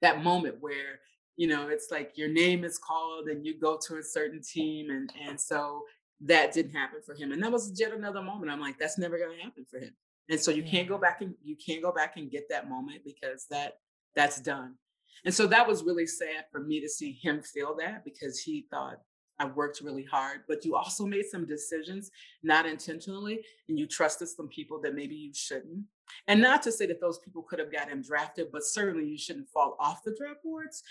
[0.01, 0.99] That moment where,
[1.35, 4.89] you know, it's like your name is called and you go to a certain team.
[4.89, 5.83] And and so
[6.21, 7.31] that didn't happen for him.
[7.31, 8.51] And that was yet another moment.
[8.51, 9.95] I'm like, that's never gonna happen for him.
[10.29, 13.01] And so you can't go back and you can't go back and get that moment
[13.03, 13.79] because that
[14.15, 14.75] that's done.
[15.23, 18.67] And so that was really sad for me to see him feel that because he
[18.69, 18.99] thought
[19.39, 22.11] I worked really hard, but you also made some decisions
[22.43, 25.83] not intentionally and you trusted some people that maybe you shouldn't.
[26.27, 29.17] And not to say that those people could have got him drafted, but certainly you
[29.17, 30.83] shouldn't fall off the draft boards,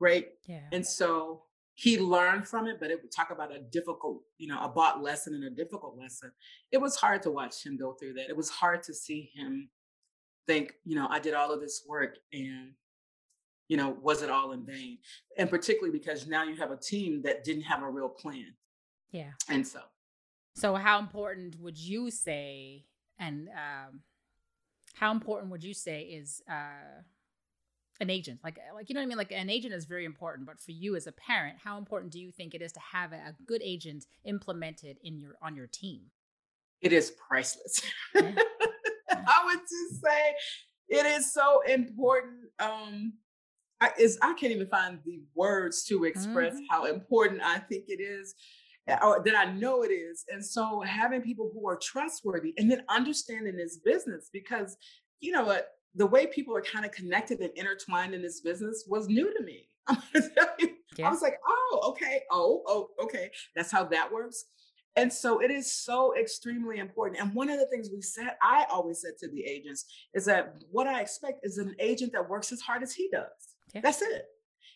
[0.00, 0.28] right?
[0.46, 0.60] Yeah.
[0.72, 1.42] And so
[1.74, 5.02] he learned from it, but it would talk about a difficult, you know, a bought
[5.02, 6.32] lesson and a difficult lesson.
[6.72, 8.28] It was hard to watch him go through that.
[8.28, 9.68] It was hard to see him
[10.46, 12.72] think, you know, I did all of this work and,
[13.68, 14.98] you know, was it all in vain?
[15.38, 18.54] And particularly because now you have a team that didn't have a real plan.
[19.10, 19.30] Yeah.
[19.48, 19.80] And so
[20.54, 22.84] So, how important would you say,
[23.18, 24.00] and um,
[24.94, 27.02] how important would you say is uh,
[28.00, 28.40] an agent?
[28.42, 29.18] Like, like you know what I mean?
[29.18, 32.20] Like, an agent is very important, but for you as a parent, how important do
[32.20, 35.66] you think it is to have a, a good agent implemented in your on your
[35.66, 36.10] team?
[36.84, 37.80] it is priceless.
[38.14, 38.34] Yeah.
[39.10, 40.34] I would just say
[40.88, 42.50] it is so important.
[42.58, 43.14] Um,
[43.84, 46.66] I, is I can't even find the words to express Mhm.
[46.70, 48.34] how important I think it is,
[48.88, 50.24] uh, or that I know it is.
[50.28, 54.76] And so having people who are trustworthy and then understanding this business, because
[55.20, 58.84] you know what, the way people are kind of connected and intertwined in this business
[58.88, 59.68] was new to me.
[59.86, 60.70] I'm gonna tell you.
[61.04, 64.44] I was like, oh, okay, oh, oh, okay, that's how that works.
[64.96, 67.20] And so it is so extremely important.
[67.20, 70.54] And one of the things we said, I always said to the agents, is that
[70.70, 73.53] what I expect is an agent that works as hard as he does.
[73.74, 73.80] Yeah.
[73.82, 74.26] That's it.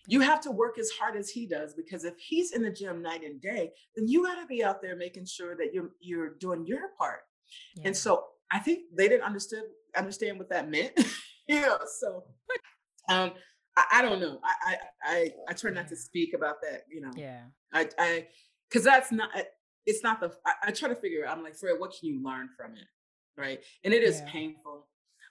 [0.06, 3.02] You have to work as hard as he does because if he's in the gym
[3.02, 6.30] night and day, then you got to be out there making sure that you're you're
[6.40, 7.20] doing your part.
[7.76, 7.88] Yeah.
[7.88, 9.64] And so I think they didn't understand
[9.96, 10.92] understand what that meant.
[11.48, 12.24] you know, so
[13.08, 13.32] um
[13.76, 14.40] I, I don't know.
[14.42, 17.10] I, I I I try not to speak about that, you know.
[17.14, 17.42] yeah.
[17.72, 18.26] I I
[18.68, 19.30] because that's not
[19.86, 22.22] it's not the I, I try to figure out, I'm like, Fred, what can you
[22.22, 22.86] learn from it?
[23.36, 23.60] Right.
[23.84, 24.30] And it is Yeah.
[24.30, 24.86] painful.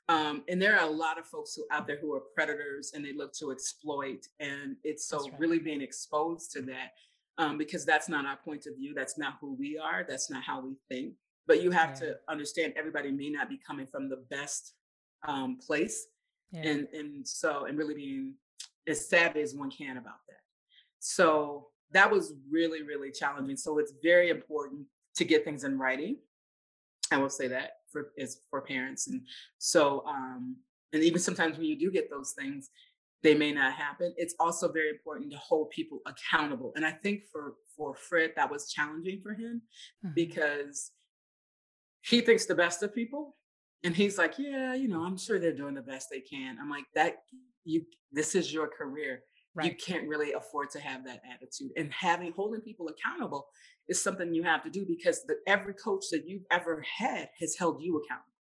[0.10, 3.04] Um, and there are a lot of folks who out there who are predators and
[3.04, 4.26] they look to exploit.
[4.40, 5.40] And it's so right.
[5.40, 6.94] really being exposed to that.
[7.40, 8.94] Um, because that's not our point of view.
[8.96, 10.04] That's not who we are.
[10.08, 11.14] That's not how we think.
[11.46, 12.08] But you have Yeah.
[12.08, 14.74] to understand everybody may not be coming from the best
[15.28, 16.08] um, place
[16.52, 16.62] Yeah.
[16.62, 18.36] and and so and really being
[18.88, 20.42] as savvy as one can about that
[21.00, 26.18] so that was really really challenging so it's very important to get things in writing
[27.12, 29.22] i will say that for is for parents and
[29.58, 30.56] so um
[30.94, 32.70] and even sometimes when you do get those things
[33.24, 37.24] they may not happen it's also very important to hold people accountable and i think
[37.32, 39.62] for for fred that was challenging for him
[40.06, 40.16] Mhm.
[40.16, 40.92] because
[42.02, 43.36] he thinks the best of people
[43.84, 46.58] and he's like yeah you know i'm sure they're doing the best they can.
[46.62, 47.18] I'm like that
[47.66, 49.24] you this is your career.
[49.64, 53.48] You can't really afford to have that attitude and having holding people accountable
[53.88, 57.56] is something you have to do because the, every coach that you've ever had has
[57.56, 58.34] held you accountable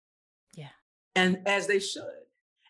[0.54, 0.68] Yeah.
[1.14, 2.24] and as they should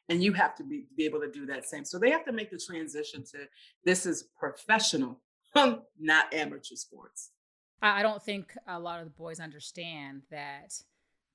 [0.08, 2.32] and you have to be, be able to do that same so they have to
[2.32, 3.48] make the transition to
[3.84, 5.20] this is professional
[5.98, 7.30] not amateur sports
[7.82, 10.72] I don't think a lot of the boys understand that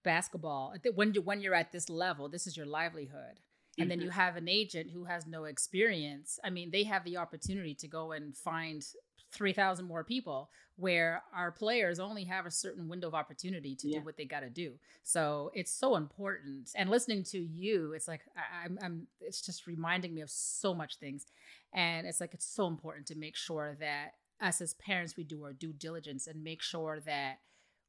[0.03, 3.39] basketball when you when you're at this level, this is your livelihood.
[3.77, 4.19] And then you mm-hmm.
[4.19, 6.39] have an agent who has no experience.
[6.43, 8.83] I mean, they have the opportunity to go and find
[9.31, 13.99] 3,000 more people where our players only have a certain window of opportunity to Yeah.
[13.99, 14.79] do what they got to do.
[15.03, 16.71] So it's so important.
[16.75, 20.73] And listening to you, it's like I, I'm, I'm, it's just reminding me of so
[20.73, 21.25] much things.
[21.73, 25.43] And it's like it's so important to make sure that us as parents we do
[25.43, 27.39] our due diligence and make sure that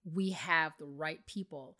[0.05, 1.77] we have the right people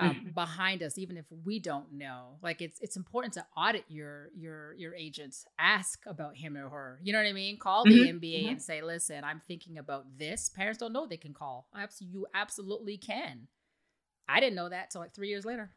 [0.00, 2.38] um, behind us even if we don't know.
[2.42, 5.46] Like it's it's important to audit your your your agents.
[5.58, 7.00] Ask about him or her.
[7.02, 7.58] You know what i mean?
[7.58, 8.52] Call the Mhm, nba mhm.
[8.52, 10.48] and say listen i'm thinking about this.
[10.50, 11.68] Parents don't know they can call.
[12.00, 13.48] You absolutely can.
[14.28, 15.70] I didn't know that till like three years later.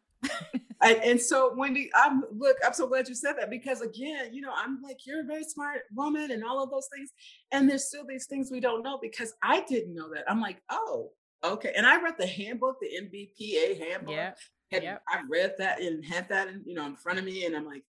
[0.81, 4.41] I, and so Wendy, I'm look, I'm so glad you said that because again, you
[4.41, 7.11] know, I'm like, you're a very smart woman and all of those things.
[7.51, 10.25] And there's still these things we don't know because I didn't know that.
[10.29, 11.11] I'm like, oh,
[11.43, 11.73] okay.
[11.75, 14.15] And I read the handbook, the NBPA handbook.
[14.15, 14.33] yeah
[14.71, 15.03] Had, Yep.
[15.07, 17.45] I read that and had that in, you know, in front of me.
[17.45, 17.83] And I'm like,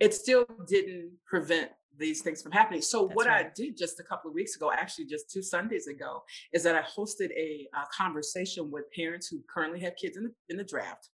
[0.00, 2.82] it still didn't prevent these things from happening.
[2.82, 5.86] So That's what I did just a couple of weeks ago, actually just two Sundays
[5.86, 10.24] ago, is that I hosted a, uh conversation with parents who currently have kids in
[10.24, 11.08] the, in the draft.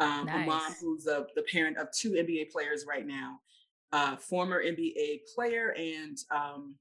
[0.00, 3.38] Um, A mom who's a, the parent of two NBA players right now,
[3.92, 6.74] uh, former NBA player, and um,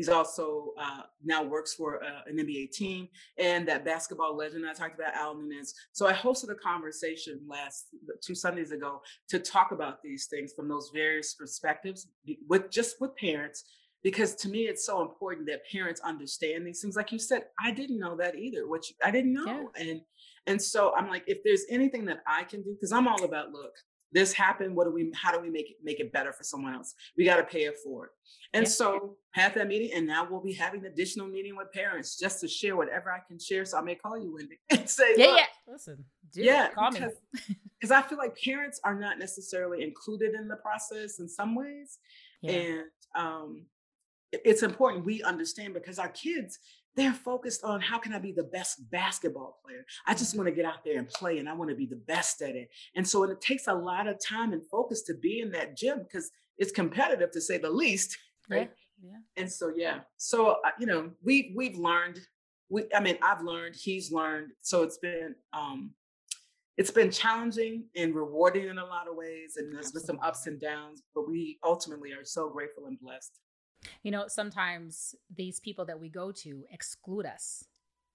[0.00, 4.72] he's also uh, now works for uh, an NBA team, and that basketball legend I
[4.72, 5.74] talked about, Al Nuness.
[5.92, 7.88] So I hosted a conversation last
[8.24, 12.08] two Sundays ago to talk about these things from those various perspectives
[12.48, 13.64] with just with parents
[14.02, 16.96] because to me it's so important that parents understand these things.
[16.96, 20.00] Like you said i didn't know that either which i didn't know and
[20.46, 23.50] and so i'm like if there's anything that i can do because i'm all about
[23.50, 23.74] look
[24.12, 26.74] this happened what do we how do we make it make it better for someone
[26.74, 26.94] else?
[27.16, 28.10] We got to pay it forward.
[28.52, 32.18] And so had that meeting and now we'll be having an additional meeting with parents
[32.18, 33.64] just to share whatever i can share.
[33.64, 35.44] So i may call you wendy and say yeah yeah.
[35.68, 37.00] Listen yeah call me.
[37.00, 37.14] because,
[37.78, 41.98] because i feel like parents are not necessarily included in the process in some ways.
[42.42, 42.52] Yeah.
[42.52, 42.82] And
[43.14, 43.66] um
[44.32, 46.58] it's important we understand because our kids
[46.96, 49.84] they're focused on how can i be the best basketball player?
[50.06, 52.02] I just want to get out there and play and i want to be the
[52.06, 52.68] best at it.
[52.94, 56.02] And so it takes a lot of time and focus to be in that gym
[56.02, 58.16] because it's competitive to say the least
[58.50, 58.70] yeah right?
[59.02, 59.18] yeah.
[59.36, 60.00] And so yeah.
[60.16, 62.20] So uh, you know we we've learned
[62.68, 64.52] we i mean i've learned he's learned.
[64.62, 65.92] So it's been um
[66.76, 70.46] it's been challenging and rewarding in a lot of ways and there's been some ups
[70.46, 73.38] and downs but we ultimately are so grateful and blessed
[74.02, 77.64] you know sometimes these people that we go to exclude us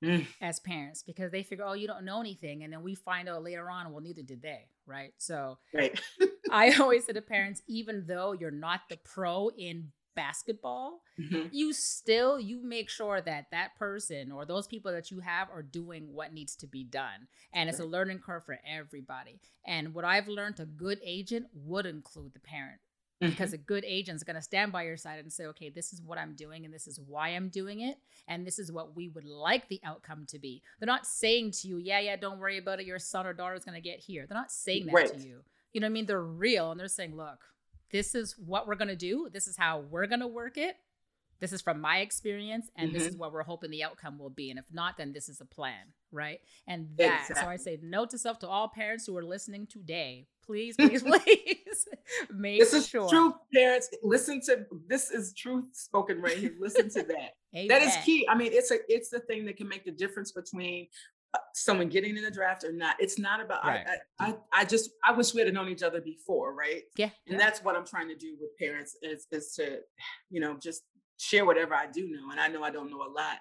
[0.04, 0.28] Mm.
[0.42, 3.42] as parents because they figure oh you don't know anything and then we find out
[3.44, 5.14] later on well neither did they right?
[5.18, 5.98] So right.
[6.52, 11.48] I always say to parents even though you're not the pro in basketball Mhm.
[11.54, 15.64] you still you make sure that that person or those people that you have are
[15.64, 19.40] doing what needs to be done and it's a learning curve for everybody.
[19.66, 22.82] And what i've learned a good agent would include the parent
[23.20, 23.62] because mm-hmm.
[23.62, 26.02] a good agent is going to stand by your side and say, okay, this is
[26.02, 27.98] what I'm doing and this is why I'm doing it.
[28.28, 30.62] And this is what we would like the outcome to be.
[30.80, 32.86] They're not saying to you, yeah, yeah, don't worry about it.
[32.86, 34.26] Your son or daughter is going to get here.
[34.28, 35.14] They're not saying that Right.
[35.14, 35.42] to you.
[35.74, 36.06] You know what I mean?
[36.06, 37.40] They're real and they're saying, look,
[37.92, 39.30] this is what we're going to do.
[39.32, 40.76] This is how we're going to work it.
[41.40, 43.08] This is from my experience, and this Mhm.
[43.10, 44.50] is what we're hoping the outcome will be.
[44.50, 46.42] And if not, then this is a plan, right?
[46.68, 50.28] And that, so I say, note to self to all parents who are listening today,
[50.44, 51.88] please, please, please
[52.34, 53.10] make This is sure.
[53.10, 53.90] truth, parents.
[54.02, 56.56] Listen to this is truth spoken right here.
[56.60, 57.36] Listen to that.
[57.68, 58.26] that is key.
[58.30, 60.88] I mean, it's a it's the thing that can make the difference between
[61.34, 62.96] uh, someone getting in the draft or not.
[63.00, 63.86] It's not about Right.
[64.20, 66.84] I, I I I just I wish we had known each other before, right?
[66.96, 67.10] Yeah.
[67.28, 69.82] And that's what I'm trying to do with parents is is to,
[70.30, 70.84] you know, just
[71.18, 72.32] share whatever I do know.
[72.32, 73.38] And I know I don't know a lot,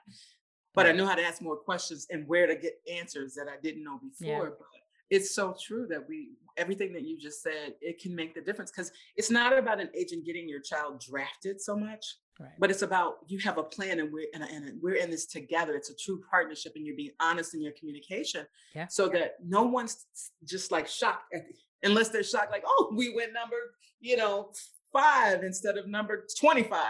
[0.75, 3.57] but I know how to ask more questions and where to get answers that I
[3.63, 4.51] didn't know before.
[4.59, 4.67] But
[5.11, 8.71] it's so true that we everything that you just said, it can make the difference
[8.71, 12.05] because it's not about an agent getting your child drafted so much
[12.41, 12.51] Right.
[12.59, 15.77] but it's about you have a plan and we're and, and we're in this together
[15.77, 18.89] it's a true partnership and you're being honest in your communication Yeah.
[18.89, 20.07] so that no one's
[20.45, 21.55] just like shocked at the,
[21.89, 23.55] unless they're shocked like oh we went number
[24.01, 24.51] you know
[24.95, 26.81] five instead of number 25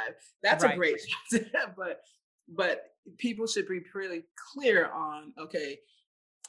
[0.43, 0.75] that's Right.
[0.75, 1.01] a great
[1.77, 2.03] but
[2.49, 2.85] but
[3.19, 5.79] people should be pretty clear on okay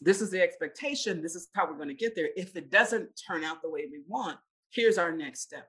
[0.01, 3.09] this is the expectation this is how we're going to get there if it doesn't
[3.27, 4.37] turn out the way we want
[4.71, 5.67] here's our next step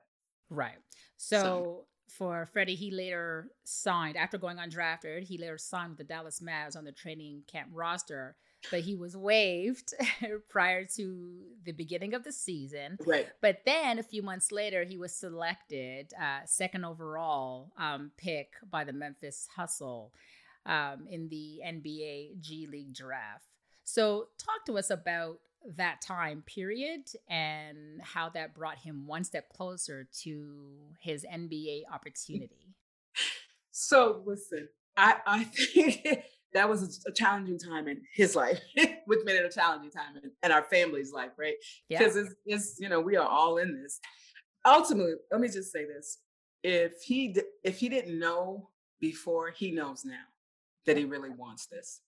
[0.49, 0.77] Right.
[1.17, 5.23] So, for Freddie, he later signed after going undrafted.
[5.23, 8.37] He later signed with the Dallas Mavs on the training camp roster,
[8.71, 9.93] but he was waived
[10.49, 11.27] prior to
[11.63, 12.97] the beginning of the season.
[13.05, 18.53] right But then a few months later, he was selected uh, second overall um, pick
[18.69, 20.13] by the Memphis Hustle
[20.65, 23.45] um, in the NBA G League draft.
[23.83, 25.39] So, talk to us about
[25.75, 30.65] that time period and how that brought him one step closer to
[30.99, 32.75] his NBA opportunity.
[33.71, 38.59] So listen, I I think that was a, challenging time in his life,
[39.05, 41.55] which made it a challenging time in, in our family's life, right?
[41.89, 41.99] Yeah.
[41.99, 43.99] Because it's, it's you know we are all in this.
[44.65, 46.19] Ultimately, let me just say this:
[46.63, 50.25] if he if he didn't know before, he knows now
[50.85, 52.01] that he really wants this.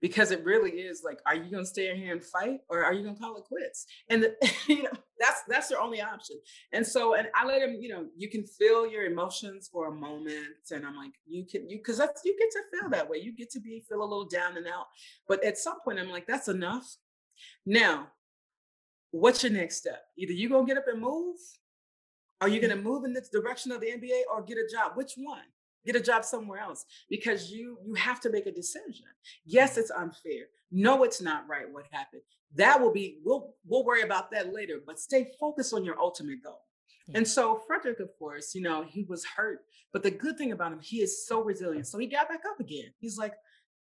[0.00, 2.92] Because it really is like, are you gonna stay in here and fight, or are
[2.92, 3.86] you gonna call it quits?
[4.10, 6.36] And the, you know that's that's your only option.
[6.72, 9.92] And so, and I let him, you know, you can feel your emotions for a
[9.92, 10.46] moment.
[10.70, 13.18] And I'm like, you can, you, cause that's, you get to feel that way.
[13.18, 14.86] You get to be, feel a little down and out.
[15.28, 16.96] But at some point, I'm like, that's enough.
[17.64, 18.08] Now,
[19.10, 20.02] what's your next step?
[20.18, 21.36] Either you gonna get up and move,
[22.40, 22.84] are you gonna mm-hmm.
[22.84, 24.92] move in this direction of the NBA or get a job?
[24.94, 25.40] Which one?
[25.86, 29.06] Get a job somewhere else because you you have to make a decision.
[29.44, 29.80] Yes, mm-hmm.
[29.80, 30.46] it's unfair.
[30.70, 32.22] No, it's not right what happened.
[32.54, 36.42] That will be we'll we'll worry about that later, but stay focused on your ultimate
[36.42, 36.60] goal.
[37.08, 37.18] Yeah.
[37.18, 39.60] And so Frederick, of course, you know, he was hurt,
[39.92, 41.86] but the good thing about him, he is so resilient.
[41.86, 42.92] So he got back up again.
[42.98, 43.34] He's like,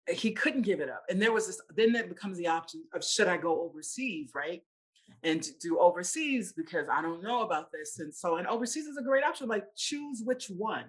[0.08, 1.04] he couldn't give it up.
[1.08, 4.60] And there was this, then that becomes the option of should I go overseas, right?
[4.60, 5.30] Mm-hmm.
[5.30, 7.98] And do overseas because I don't know about this.
[7.98, 9.48] And so, and overseas is a great option.
[9.48, 10.84] Like, choose which one.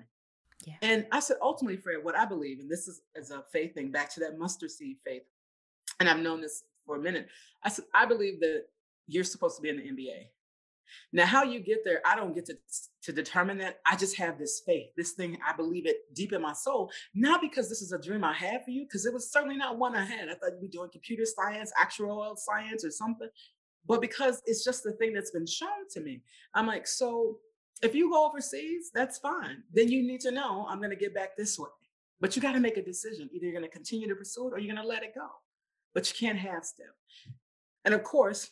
[0.65, 0.75] Yeah.
[0.81, 3.91] And I said, ultimately, Fred, what I believe, and this is as a faith thing,
[3.91, 5.23] back to that mustard seed faith.
[5.99, 7.27] And I've known this for a minute.
[7.63, 8.63] I said, I believe that
[9.07, 10.27] you're supposed to be in the NBA.
[11.11, 12.57] Now, how you get there, I don't get to,
[13.03, 13.79] to determine that.
[13.85, 17.41] I just have this faith, this thing, I believe it deep in my soul, not
[17.41, 19.95] because this is a dream I had for you, because it was certainly not one
[19.95, 20.29] I had.
[20.29, 23.29] I thought you'd be doing computer science, actual science, or something,
[23.85, 26.21] but because it's just the thing that's been shown to me.
[26.53, 27.39] I'm like, so
[27.81, 29.63] if you go overseas, that's fine.
[29.73, 31.69] Then you need to know I'm going to get back this way.
[32.19, 33.29] But you got to make a decision.
[33.31, 35.27] Either you're going to continue to pursue it or you're going to let it go.
[35.93, 36.95] But you can't half step.
[37.85, 38.51] And of course,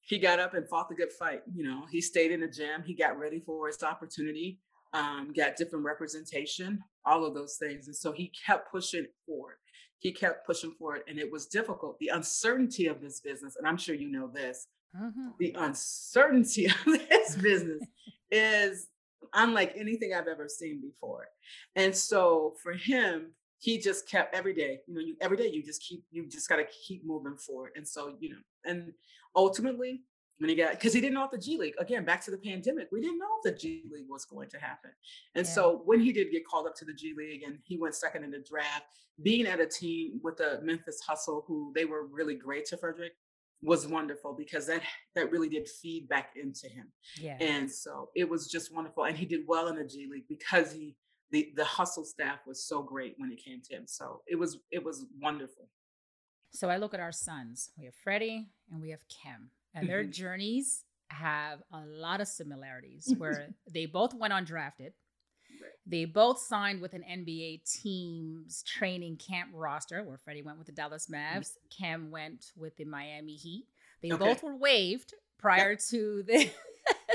[0.00, 1.42] he got up and fought the good fight.
[1.54, 2.82] You know, he stayed in the gym.
[2.84, 4.58] He got ready for his opportunity,
[4.92, 7.86] um, got different representation, all of those things.
[7.88, 9.56] And so he kept pushing forward.
[9.98, 11.98] He kept pushing forward, and it was difficult.
[11.98, 15.36] The uncertainty of this business, and I'm sure you know this, Mhm.
[15.38, 17.82] the uncertainty of this business
[18.30, 18.88] is
[19.34, 21.28] unlike anything I've ever seen before.
[21.76, 25.62] And so for him, he just kept every day, you know, you every day you
[25.62, 27.72] just keep you just gotta keep moving forward.
[27.76, 28.92] And so, you know, and
[29.34, 30.02] ultimately
[30.38, 32.38] when he got because he didn't know if the G League, again, back to the
[32.38, 34.90] pandemic, we didn't know if the G League was going to happen.
[35.34, 35.52] And Yeah.
[35.52, 38.22] so when he did get called up to the G League and he went second
[38.22, 38.84] in the draft,
[39.22, 43.14] being at a team with the Memphis Hustle, who they were really great to Frederick,
[43.62, 44.82] was wonderful because that
[45.14, 46.92] that really did feed back into him.
[47.20, 47.36] Yeah.
[47.40, 49.04] And so it was just wonderful.
[49.04, 50.96] And he did well in the G League because he
[51.32, 53.84] the the hustle staff was so great when it came to him.
[53.86, 55.68] So it was it was wonderful.
[56.52, 57.70] So I look at our sons.
[57.76, 60.12] We have Freddie and we have Khem, and their Mhm.
[60.12, 64.92] journeys have a lot of similarities where they both went undrafted.
[65.68, 65.76] Right.
[65.86, 70.72] They both signed with an NBA team's training camp roster, where Freddie went with the
[70.72, 73.66] Dallas Mavs, Cam went with the Miami Heat.
[74.02, 74.24] They Okay.
[74.24, 76.50] both were waived prior to the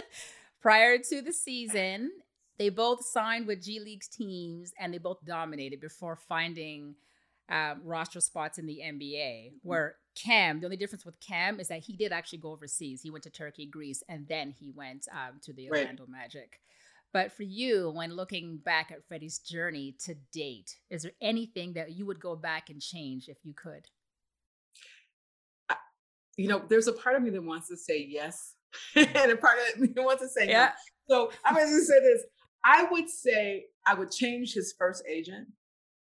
[0.62, 2.12] prior to the season.
[2.58, 6.96] They both signed with G League's teams, and they both dominated before finding
[7.50, 9.54] um, roster spots in the NBA.
[9.64, 13.02] Where Cam, the only difference with Cam is that he did actually go overseas.
[13.02, 15.82] He went to Turkey, Greece, and then he went um, to the Right.
[15.82, 16.62] Orlando Magic.
[17.14, 21.92] But for you, when looking back at Freddie's journey to date, is there anything that
[21.92, 23.88] you would go back and change if you could?
[26.36, 28.56] You know, there's a part of me that wants to say yes,
[28.96, 29.08] mm.
[29.16, 30.70] and a part of me that wants to say no.
[31.08, 32.24] So I'm going to say this.
[32.66, 35.48] I would say I would change his first agent.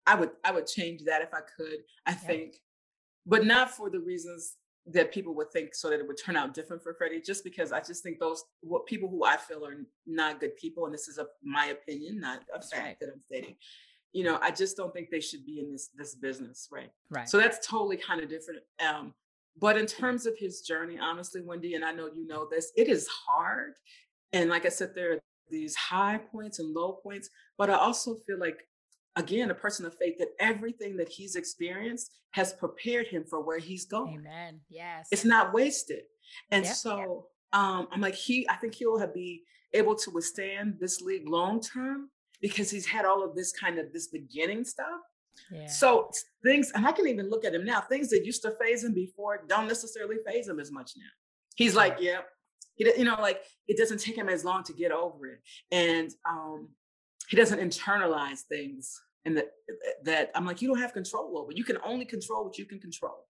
[0.07, 1.79] I would I would change that if I could.
[2.05, 2.55] I think,
[3.25, 4.55] but not for the reasons
[4.87, 7.21] that people would think, so that it would turn out different for Freddie.
[7.21, 9.75] Just because I just think those what people who I feel are
[10.05, 12.97] not good people, and this is a, my opinion, not a fact right.
[12.99, 13.55] that I'm stating.
[14.13, 16.91] You know, I just don't think they should be in this this business, right?
[17.09, 17.29] Right.
[17.29, 18.61] So that's totally kind of different.
[18.85, 19.13] Um,
[19.59, 22.87] but in terms of his journey, honestly, Wendy, and I know you know this, it
[22.87, 23.73] is hard.
[24.33, 25.19] And like I said, there are
[25.49, 27.29] these high points and low points.
[27.57, 28.57] But I also feel like,
[29.15, 33.59] again, a person of faith that everything that he's experienced has prepared him for where
[33.59, 34.19] he's going.
[34.19, 34.61] Amen.
[34.69, 35.07] Yes.
[35.11, 36.03] It's not wasted.
[36.51, 36.75] And Yep.
[36.75, 39.43] so um, I'm like, he, I think he'll have be
[39.73, 42.09] able to withstand this league long term
[42.41, 45.01] because he's had all of this kind of this beginning stuff.
[45.51, 45.67] Yeah.
[45.67, 46.09] So
[46.43, 47.81] things, and I can even look at him now.
[47.81, 51.03] Things that used to faze him before don't necessarily faze him as much now.
[51.55, 52.19] He's like, yeah,
[52.75, 55.39] he, you know, like it doesn't take him as long to get over it,
[55.71, 56.69] and um,
[57.31, 58.99] he doesn't internalize things.
[59.23, 59.51] And that
[60.03, 61.51] that I'm like, you don't have control over.
[61.53, 63.27] You can only control what you can control.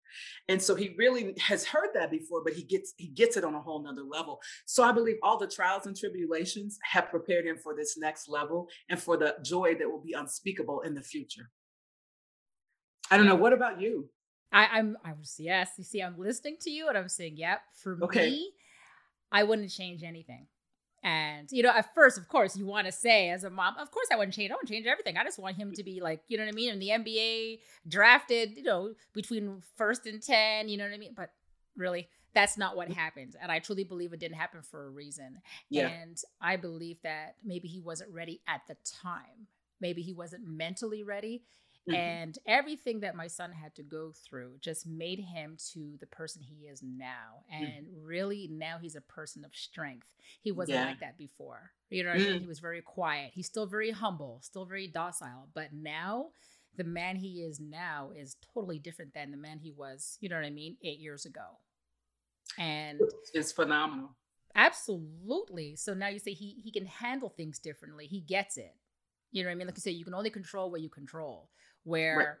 [0.48, 3.54] And so he really has heard that before, but he gets he gets it on
[3.54, 4.38] a whole nother level.
[4.66, 8.68] So I believe all the trials and tribulations have prepared him for this next level
[8.88, 11.50] and for the joy that will be unspeakable in the future.
[13.10, 13.34] I don't know.
[13.34, 14.08] What about you?
[14.52, 15.70] I, I'm I was yes.
[15.78, 17.60] You see, I'm listening to you and I'm saying, yep.
[17.82, 18.30] For Okay.
[18.30, 18.52] me,
[19.32, 20.46] I wouldn't change anything.
[21.02, 23.90] And you know, at first, of course, you want to say as a mom, of
[23.90, 24.50] course I wouldn't change.
[24.50, 25.16] I wouldn't change everything.
[25.16, 26.72] I just want him to be like, you know what I mean?
[26.72, 31.14] In the NBA, drafted, you know, between first and ten, you know what I mean?
[31.16, 31.30] But
[31.76, 32.94] really, that's not what mm.
[32.94, 33.36] happened.
[33.40, 35.38] And I truly believe it didn't happen for a reason.
[35.70, 35.88] Yeah.
[35.88, 39.46] And I believe that maybe he wasn't ready at the time.
[39.80, 41.42] Maybe he wasn't mentally ready.
[41.88, 41.94] Mhm.
[41.94, 46.42] And everything that my son had to go through just made him to the person
[46.42, 47.44] he is now.
[47.52, 47.78] Mm.
[47.78, 50.14] And really, now he's a person of strength.
[50.40, 50.86] He wasn't Yeah.
[50.86, 51.72] like that before.
[51.90, 52.36] You know what I mean?
[52.36, 52.40] Mm.
[52.40, 53.32] He was very quiet.
[53.32, 55.48] He's still very humble, still very docile.
[55.54, 56.32] But now,
[56.76, 60.36] the man he is now is totally different than the man he was, you know
[60.36, 61.58] what I mean, eight years ago.
[62.58, 63.00] And
[63.34, 64.16] It's phenomenal.
[64.54, 65.76] Absolutely.
[65.76, 68.06] So now you say he he can handle things differently.
[68.06, 68.74] He gets it.
[69.30, 69.66] You know what I mean?
[69.66, 71.50] Like you say, you can only control what you control.
[71.88, 72.40] Where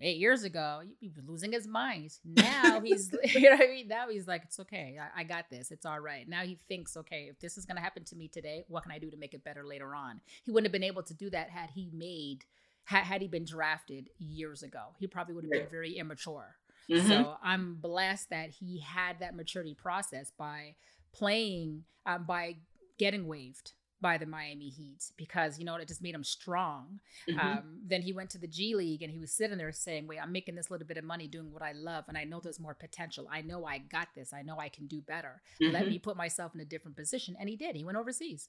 [0.00, 2.12] eight years ago he was losing his mind.
[2.24, 3.88] Now he's you know what I mean?
[3.88, 4.98] Now he's like, it's okay.
[5.00, 5.70] I, I got this.
[5.70, 6.28] It's all right.
[6.28, 8.98] Now he thinks, okay, if this is gonna happen to me today, what can I
[8.98, 10.20] do to make it better later on?
[10.44, 12.44] He wouldn't have been able to do that had he made
[12.84, 14.94] had, had he been drafted years ago.
[14.98, 16.56] He probably would have been very immature.
[16.88, 17.08] Mhm.
[17.08, 20.76] So I'm blessed that he had that maturity process by
[21.12, 22.56] playing, um, by
[22.98, 27.00] getting waived by the Miami Heat because you know it just made him strong.
[27.28, 27.38] Mhm.
[27.38, 30.18] Um, then he went to the G League and he was sitting there saying, "Wait,
[30.18, 32.60] I'm making this little bit of money doing what I love, and I know there's
[32.60, 33.26] more potential.
[33.30, 34.32] I know I got this.
[34.32, 35.40] I know I can do better.
[35.60, 35.88] Let Mhm.
[35.88, 37.74] me put myself in a different position." And he did.
[37.76, 38.48] He went overseas,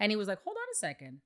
[0.00, 1.20] and he was like, "Hold on a second.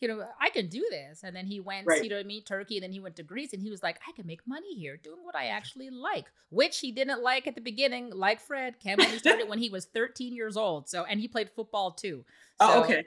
[0.00, 2.02] You know, I can do this." And then he went, Right.
[2.02, 4.12] you know I Turkey, and then he went to Greece, and he was like, "I
[4.12, 7.60] can make money here doing what I actually like," which he didn't like at the
[7.60, 8.10] beginning.
[8.14, 10.88] Like Fred, Cam only started when he was 13 years old.
[10.88, 12.24] So, and he played football too.
[12.58, 13.04] Oh, okay.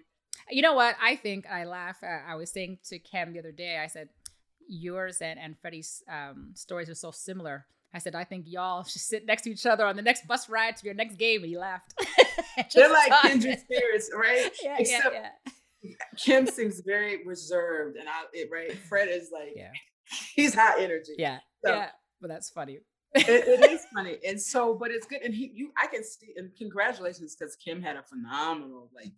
[0.50, 0.96] you know what?
[1.02, 1.98] I think I laugh.
[2.04, 4.10] Uh, I was saying to Cam the other day, I said,
[4.68, 7.66] yours and, and Freddie's um, stories are so similar.
[7.94, 10.50] I said, I think y'all should sit next to each other on the next bus
[10.50, 11.42] ride to your next game.
[11.42, 11.94] And he laughed.
[12.74, 14.52] They're like kindred spirits, right?
[14.64, 15.30] Yeah, Except yeah,
[16.24, 18.74] Khem seems very reserved, and I, it, right?
[18.90, 19.72] Fred is like, yeah.
[20.36, 21.14] he's high energy.
[21.18, 21.40] Yeah.
[21.66, 21.90] So- yeah.
[22.22, 22.80] But that's funny.
[23.16, 25.22] it, it is funny, and so, but it's good.
[25.24, 29.12] And he, you, I can see, and congratulations because Khem had a phenomenal like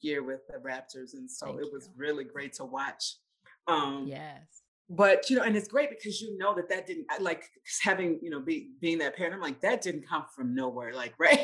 [0.00, 3.16] year with the Raptors, and so Thank it was really great to watch.
[3.66, 4.62] Um, Yes.
[4.90, 7.44] But you know, and it's great because you know that that didn't like
[7.82, 9.34] having you know be, being that parent.
[9.34, 11.38] I'm like that didn't come from nowhere, like right.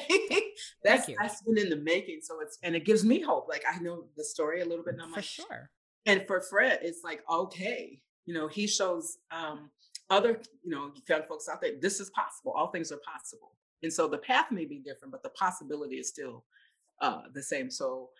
[0.84, 2.20] that's that's been in the making.
[2.22, 3.46] So it's and it gives me hope.
[3.48, 5.70] Like I know the story a little bit, and I'm For like, sure.
[6.06, 9.70] and for Fred, it's like okay, you know, he shows um
[10.10, 12.52] other you know young folks out there this is possible.
[12.52, 13.52] All things are possible.
[13.82, 16.44] And so the path may be different, but the possibility is still
[17.00, 17.70] uh, the same.
[17.70, 18.10] So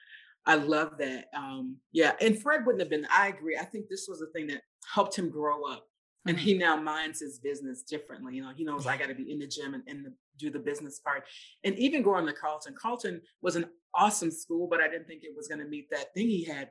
[0.47, 1.27] I love that.
[1.37, 3.07] Um, yeah, and Fred wouldn't have been.
[3.15, 3.59] I agree.
[3.61, 5.89] I think this was the thing that helped him grow up,
[6.27, 6.41] and Mhm.
[6.41, 8.37] he now minds his business differently.
[8.37, 10.51] You know, he knows I got to be in the gym and, and the, do
[10.51, 11.25] the business part.
[11.65, 15.35] And even going to Carleton, Carleton was an awesome school, but I didn't think it
[15.37, 16.71] was going to meet that thing he had.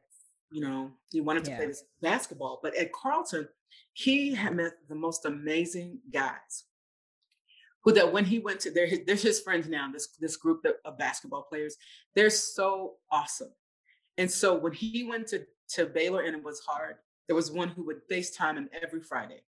[0.52, 1.58] You know, he wanted to Yeah.
[1.58, 3.48] play this basketball, but at Carleton,
[3.94, 6.66] he had met the most amazing guys
[7.84, 10.66] who that when he went to they're his, they're his friends now this this group
[10.66, 11.78] of, of basketball players
[12.16, 13.54] they're so awesome
[14.18, 16.96] and so when he went to to baylor and it was hard
[17.30, 19.42] there was one who would facetime him every friday.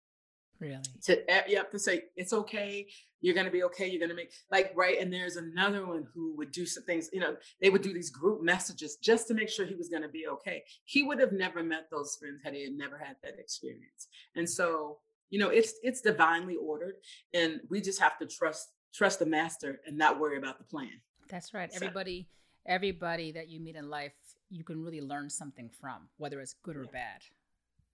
[0.60, 0.78] Really?
[1.06, 2.86] to yep to say it's okay
[3.20, 6.52] you're gonna be okay you're gonna make like right and there's another one who would
[6.52, 9.66] do some things you know they would do these group messages just to make sure
[9.66, 10.64] he was gonna be okay.
[10.86, 14.08] He would have never met those friends had he had never had that experience.
[14.36, 15.00] And so
[15.32, 16.98] you know it's it's divinely ordered
[17.34, 21.02] and we just have to trust trust the master and not worry about the plan.
[21.28, 21.72] That's right.
[21.72, 22.28] So- Everybody,
[22.68, 24.14] everybody that you meet in life,
[24.52, 27.22] you can really learn something from, whether it's good or bad,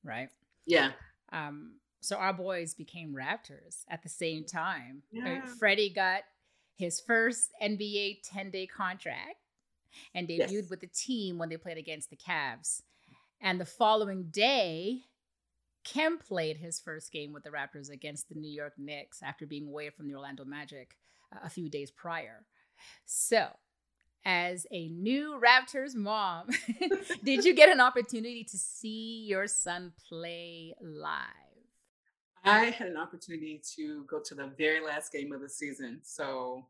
[0.04, 0.30] right?
[0.66, 0.92] yeah
[1.32, 5.02] Um, so our boys became Raptors at the same time.
[5.12, 5.42] Yeah.
[5.60, 6.22] Freddie got
[6.78, 9.38] his first NBA 10 day contract
[10.14, 10.70] and debuted Yes.
[10.70, 12.82] with the team when they played against the Cavs.
[13.42, 15.00] And the following day,
[15.84, 19.68] Khem played his first game with the Raptors against the New York Knicks after being
[19.68, 20.98] away from the Orlando Magic
[21.34, 22.46] uh, a few days prior.
[23.06, 23.48] So,
[24.28, 26.48] as a new Raptors mom,
[27.24, 31.24] did you get an opportunity to see your son play live?
[32.44, 36.02] I had an opportunity to go to the very last game of the season.
[36.04, 36.66] So,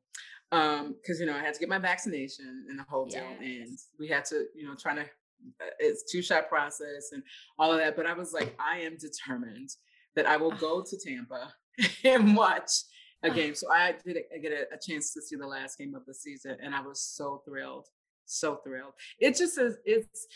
[0.51, 3.77] um, because you know I had to get my vaccination in the hotel deal, and
[3.99, 7.23] we had to, you know, trying to uh, it's two shot process and
[7.57, 7.95] all of that.
[7.95, 9.71] But I was like, I am determined
[10.15, 11.53] that I will go to Tampa
[12.03, 12.83] and watch
[13.23, 13.53] a game.
[13.55, 16.57] So I did get a, a chance to see the last game of the season,
[16.61, 17.87] and I was so thrilled,
[18.25, 18.93] so thrilled.
[19.19, 19.75] It just is.
[19.85, 20.27] It's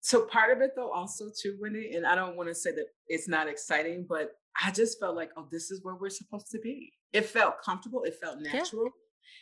[0.00, 2.86] so part of it though also too wendy and i don't want to say that
[3.06, 4.32] it's not exciting but
[4.64, 8.02] i just felt like oh this is where we're supposed to be it felt comfortable
[8.02, 8.52] it felt Yeah.
[8.52, 8.90] natural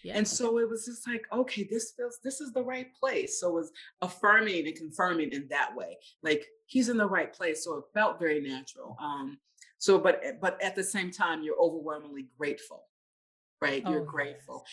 [0.05, 0.19] Yeah.
[0.19, 3.49] and so it was just like okay this feels this is the right place so
[3.49, 3.73] it was
[4.03, 8.19] affirming and confirming in that way like he's in the right place so it felt
[8.21, 9.39] very natural um
[9.81, 12.85] so but eh, but at the same time you're overwhelmingly grateful
[13.61, 14.65] right you're Oh, grateful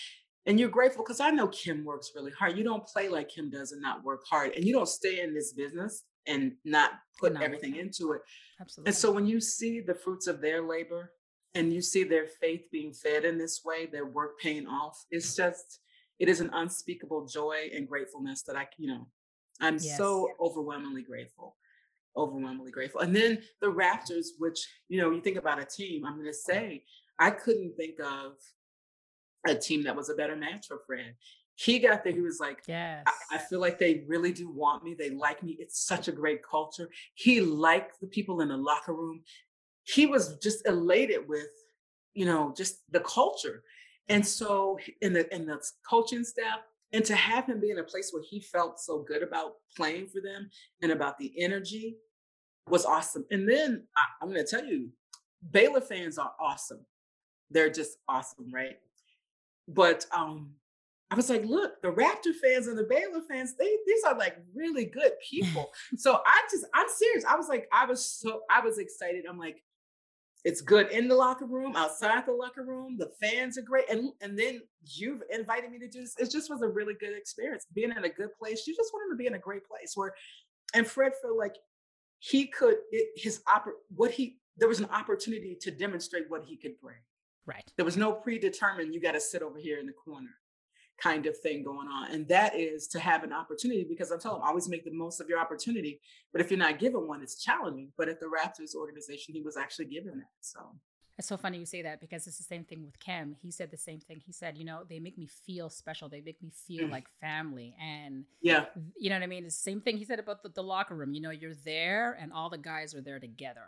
[0.47, 2.57] and you're grateful because I know Khem works really hard.
[2.57, 4.53] You don't play like Khem does and not work hard.
[4.55, 7.85] And you don't stay in this business and not put work everything hard.
[7.87, 8.21] into it.
[8.61, 8.87] Absolutely.
[8.89, 11.11] And so when you see the fruits of their labor
[11.53, 15.35] and you see their faith being fed in this way, their work paying off, it's
[15.35, 15.81] just,
[16.17, 19.05] it is an unspeakable joy and gratefulness that I, you know,
[19.59, 21.57] I'm so overwhelmingly grateful.
[22.17, 23.01] Overwhelmingly grateful.
[23.01, 24.59] And then the Raptors, which,
[24.89, 26.83] you know, you think about a team, I'm going to say,
[27.19, 28.33] I couldn't think of
[29.47, 31.15] a team that was a better match for Fred.
[31.55, 33.03] He got there, he was like, yes.
[33.07, 34.95] I, I feel like they really do want me.
[34.97, 35.57] They like me.
[35.59, 36.89] It's such a great culture.
[37.15, 39.21] He liked the people in the locker room.
[39.83, 41.47] He was just elated with,
[42.13, 43.63] you know, just the culture.
[44.09, 44.27] And mm.
[44.27, 45.59] so in the in the
[45.89, 46.59] coaching staff,
[46.93, 50.07] and to have him be in a place where he felt so good about playing
[50.07, 50.49] for them
[50.81, 51.97] and about the energy
[52.69, 53.25] was awesome.
[53.31, 54.89] And then I, I'm gonna tell you,
[55.51, 56.85] Baylor fans are awesome.
[57.49, 58.77] They're just awesome, right?
[59.67, 60.51] But um
[61.09, 64.37] I was like, look, the Raptor fans and the Baylor fans, they these are like
[64.53, 65.71] really good people.
[65.97, 67.23] so I just, I'm serious.
[67.23, 69.23] I was like, I was so, I was excited.
[69.27, 69.63] I'm like,
[70.43, 72.97] it's good in the locker room, outside the locker room.
[72.97, 76.15] The fans are great, and and then you've invited me to do this.
[76.19, 77.65] It just was a really good experience.
[77.73, 79.93] Being in a good place, you just want him to be in a great place.
[79.95, 80.13] Where,
[80.73, 81.55] and Fred felt like
[82.19, 86.57] he could it, his oppor- what he there was an opportunity to demonstrate what he
[86.57, 86.97] could bring.
[87.45, 87.71] right.
[87.75, 90.31] There was no predetermined, you got to sit over here in the corner
[90.97, 92.11] kind of thing going on.
[92.11, 95.21] And that is to have an opportunity because I'm telling him, always make the most
[95.21, 96.01] of your opportunity.
[96.31, 97.91] But if you're not given one, it's challenging.
[97.97, 100.33] But at the Raptors organization, he was actually given that.
[100.41, 100.59] So,
[101.17, 103.35] It's so funny you say that because it's the same thing with Khem.
[103.41, 104.21] He said the same thing.
[104.23, 106.09] He said, you know, they make me feel special.
[106.09, 106.91] They make me feel Mm.
[106.91, 107.75] like family.
[107.81, 108.65] And yeah,
[108.95, 109.45] you know what I mean?
[109.45, 111.13] It's the same thing he said about the, the locker room.
[111.13, 113.67] You know, you're there and all the guys are there together.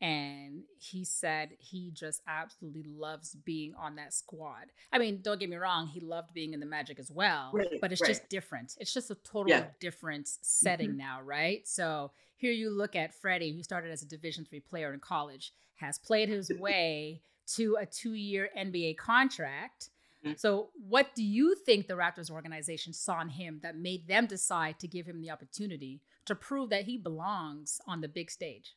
[0.00, 4.66] And he said he just absolutely loves being on that squad.
[4.92, 7.68] I mean, don't get me wrong, he loved being in the Magic as well, Right,
[7.80, 8.08] but it's right.
[8.08, 8.76] just different.
[8.78, 9.64] It's just a total Yeah.
[9.80, 10.96] different setting Mhm.
[10.96, 11.66] now, right?
[11.66, 15.54] So here you look at Freddie, who started as a Division three player in college,
[15.76, 17.20] has played his way
[17.54, 19.90] to a two year NBA contract.
[20.24, 20.38] Mhm.
[20.38, 24.78] So, what do you think the Raptors organization saw in him that made them decide
[24.80, 28.74] to give him the opportunity to prove that he belongs on the big stage?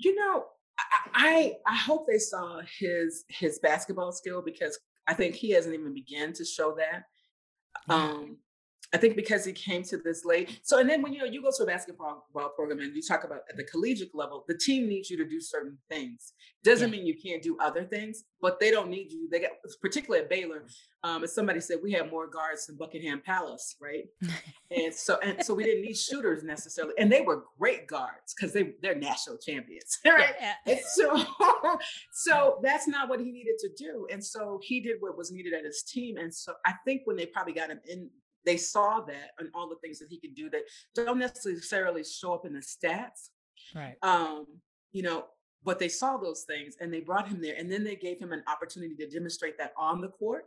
[0.00, 0.46] you know,
[1.14, 5.92] I I hope they saw his his basketball skill because I think he hasn't even
[5.94, 7.04] begun to show that.
[7.88, 7.94] Yeah.
[7.94, 8.38] Um,
[8.92, 10.58] I think because he came to this late.
[10.64, 12.26] So, and then when you know you go to a basketball
[12.56, 15.40] program and you talk about at the collegiate level, the team needs you to do
[15.40, 16.32] certain things.
[16.64, 16.98] Doesn't Yeah.
[16.98, 19.28] mean you can't do other things, but they don't need you.
[19.30, 20.66] They got particularly at Baylor.
[21.02, 24.04] Um, as somebody said, we have more guards than Buckingham Palace, right?
[24.70, 28.52] and so and so we didn't need shooters necessarily, and they were great guards because
[28.52, 30.34] they they're national champions, right?
[30.66, 30.76] Yeah.
[30.88, 31.24] So,
[32.12, 34.06] so that's not what he needed to do.
[34.10, 36.16] And so he did what was needed at his team.
[36.16, 38.10] And so I think when they probably got him in,
[38.44, 40.62] they saw that and all the things that he could do that
[40.94, 43.30] don't necessarily show up in the stats.
[43.74, 43.96] Right.
[44.02, 44.46] Um,
[44.92, 45.26] you know,
[45.62, 47.54] but they saw those things and they brought him there.
[47.58, 50.44] And then they gave him an opportunity to demonstrate that on the court.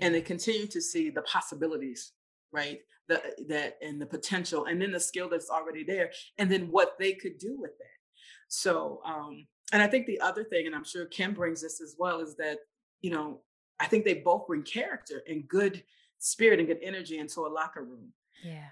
[0.00, 2.12] And they continue to see the possibilities,
[2.52, 2.80] right?
[3.08, 6.96] The that and the potential, and then the skill that's already there, and then what
[6.98, 7.98] they could do with that.
[8.48, 11.96] So, um, and I think the other thing, and I'm sure Khem brings this as
[11.98, 12.58] well, is that,
[13.00, 13.40] you know,
[13.80, 15.82] I think they both bring character and good
[16.18, 18.12] spirit and good energy into a locker room.
[18.44, 18.66] Yeah.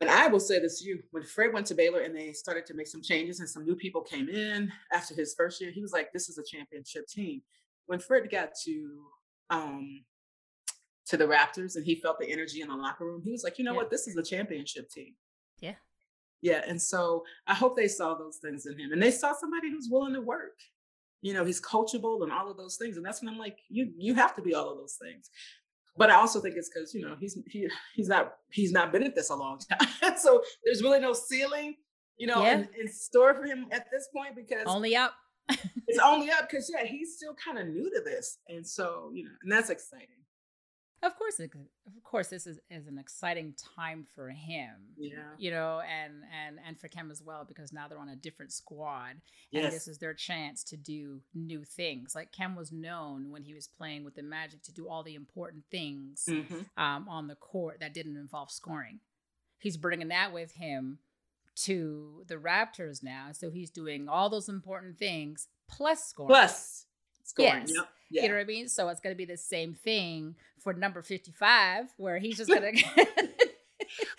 [0.00, 2.66] And I will say this to you when Fred went to Baylor and they started
[2.66, 5.82] to make some changes and some new people came in after his first year, he
[5.82, 7.42] was like, This is a championship team.
[7.86, 9.02] When Fred got to
[9.50, 10.04] um
[11.06, 13.58] to the Raptors and he felt the energy in the locker room, he was like,
[13.58, 13.78] you know Yeah.
[13.78, 15.14] what, this is a championship team.
[15.58, 15.74] Yeah.
[16.42, 16.62] Yeah.
[16.66, 19.88] And so I hope they saw those things in him and they saw somebody who's
[19.90, 20.58] willing to work.
[21.22, 22.96] You know, he's coachable and all of those things.
[22.96, 25.28] And that's when I'm like, you you have to be all of those things.
[25.98, 29.02] But I also think it's because you know he's he he's not he's not been
[29.02, 31.74] at this a long time, so there's really no ceiling,
[32.16, 32.54] you know, Yeah.
[32.58, 35.14] in, in store for him at this point because Only up.
[35.88, 39.24] it's only up because yeah, he's still kind of new to this, and so you
[39.24, 40.06] know, and that's exciting.
[41.00, 41.50] Of course, of
[42.02, 44.70] course, this is, is an exciting time for him.
[44.96, 45.18] Yeah.
[45.38, 48.52] You know, and and and for Khem as well because now they're on a different
[48.52, 49.20] squad,
[49.52, 52.14] and this is their chance to do new things.
[52.16, 55.14] Like Khem was known when he was playing with the Magic to do all the
[55.14, 56.66] important things Mhm.
[56.76, 58.98] um, on the court that didn't involve scoring.
[59.60, 60.98] He's bringing that with him
[61.64, 66.28] to the Raptors now, so he's doing all those important things plus scoring.
[66.28, 66.86] Plus
[67.24, 67.62] scoring.
[67.66, 67.72] Yes.
[67.74, 67.88] Yep.
[68.10, 68.22] Yeah.
[68.22, 68.68] You know what I mean?
[68.68, 72.82] So it's going to be the same thing for number 55, where he's just going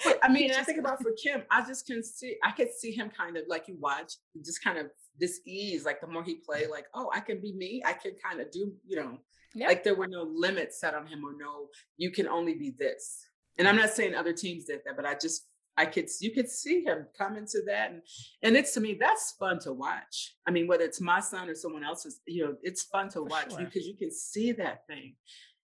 [0.04, 2.92] But I mean, I think about for Khem, I just can see, I could see
[2.92, 4.14] him kind of like you watch,
[4.44, 4.88] just kind of
[5.20, 5.86] this ease.
[5.86, 7.82] Like the more he play, like, oh, I can be me.
[7.86, 9.18] I can kind of do, you know,
[9.54, 9.68] Yeah.
[9.68, 11.68] like there were no limits set on him or no,
[11.98, 13.26] you can only be this.
[13.58, 15.49] And I'm not saying other teams did that, but I just,
[15.80, 17.92] I could, you could see him come into that.
[17.92, 18.02] And,
[18.44, 20.36] and it's to me, that's fun to watch.
[20.46, 23.24] I mean, whether it's my son or someone else's, you know, it's fun to For
[23.24, 23.60] watch sure.
[23.60, 25.16] because you can see that thing.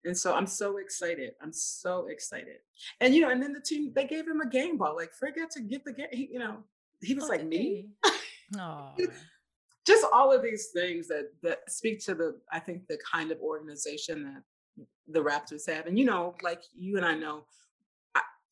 [0.04, 1.32] And so I'm so excited.
[1.42, 2.58] I'm so excited.
[3.00, 4.96] And you know, and then the team they gave him a game ball.
[4.96, 6.08] Like forget to get the game.
[6.12, 6.58] He, you know,
[7.02, 7.90] he was like me.
[8.60, 8.94] Oh,
[9.88, 13.40] Just all of these things that that speak to the I think the kind of
[13.40, 15.86] organization that the Raptors have.
[15.86, 17.46] And you know, like you and I know,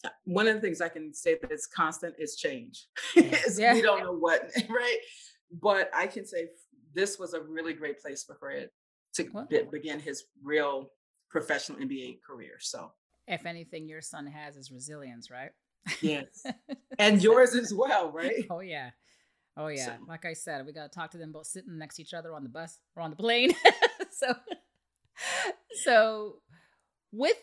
[0.05, 2.87] Uh, one of the things I can say that is constant is change.
[3.15, 3.73] Yeah.
[3.73, 4.97] We don't know what, right?
[5.61, 6.47] But I can say
[6.93, 8.69] this was a really great place for Fred
[9.15, 10.91] to be- begin his real
[11.29, 12.57] professional NBA career.
[12.59, 12.91] So
[13.27, 15.51] if anything, your son has is resilience, right?
[16.01, 16.45] yes,
[16.99, 18.45] and yours as well, right?
[18.49, 18.91] Oh yeah.
[19.57, 19.85] Oh yeah.
[19.85, 22.13] So- Like I said, we got to talk to them both sitting next to each
[22.13, 23.53] other on the bus or on the plane.
[24.11, 24.33] so,
[25.83, 26.35] so
[27.11, 27.37] with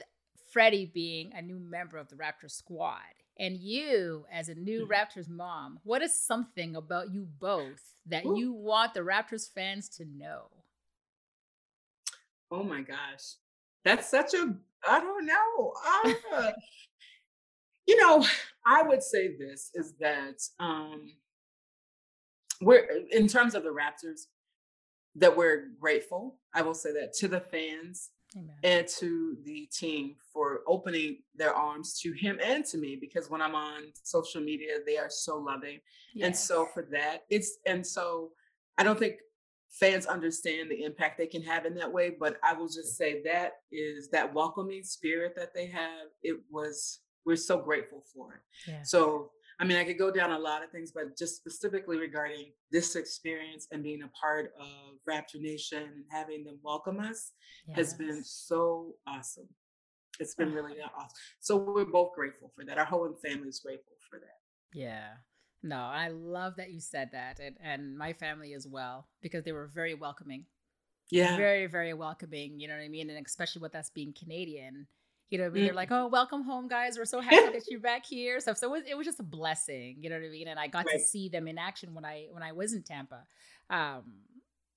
[0.57, 3.03] Freddie being a new member of the Raptors squad
[3.39, 4.89] and you as a new Mhm.
[4.89, 8.39] Raptors mom, what is something about you both that Ooh.
[8.39, 10.51] you want the Raptors fans to know?
[12.51, 13.35] Oh my gosh.
[13.85, 15.75] That's such a, I don't know.
[15.77, 16.55] Ah.
[17.87, 18.25] you know,
[18.65, 21.19] I would say this is that um
[22.63, 24.29] we're in terms of the Raptors,
[25.17, 26.41] that we're grateful.
[26.55, 28.55] I will say that to the fans Amen.
[28.62, 33.41] and to the team for opening their arms to him and to me because when
[33.41, 35.80] I'm on social media, they are so loving.
[36.20, 38.30] And so for that, it's and so
[38.78, 39.16] I don't think
[39.70, 42.11] fans understand the impact they can have in that way.
[42.18, 46.09] But I will just say that is that welcoming spirit that they have.
[46.22, 48.41] It was we're so grateful for it.
[48.84, 52.53] So I mean, I could go down a lot of things, but just specifically regarding
[52.71, 57.33] this experience and being a part of Raptor Nation and having them welcome us
[57.73, 59.49] has been so awesome.
[60.21, 60.55] It's been Ah.
[60.57, 61.17] really awesome.
[61.41, 62.77] So we're both grateful for that.
[62.79, 64.41] Our whole family is grateful for that.
[64.75, 65.15] Yeah.
[65.63, 67.41] No, I love that you said that.
[67.41, 70.45] And, and my family as well, because they were very welcoming.
[71.11, 71.37] Yeah.
[71.37, 72.61] Very, very welcoming.
[72.61, 73.09] You know what I mean?
[73.09, 74.87] And especially with us being Canadian.
[75.31, 75.64] You know what I mean?
[75.64, 75.77] They're Mm.
[75.77, 76.97] like, oh, welcome home, guys.
[76.99, 78.39] We're so happy that you're back here.
[78.41, 79.97] So, so it was, it was just a blessing.
[80.01, 80.49] You know what I mean?
[80.49, 83.24] And I got to see them in action when I when I was in Tampa.
[83.68, 84.03] Um,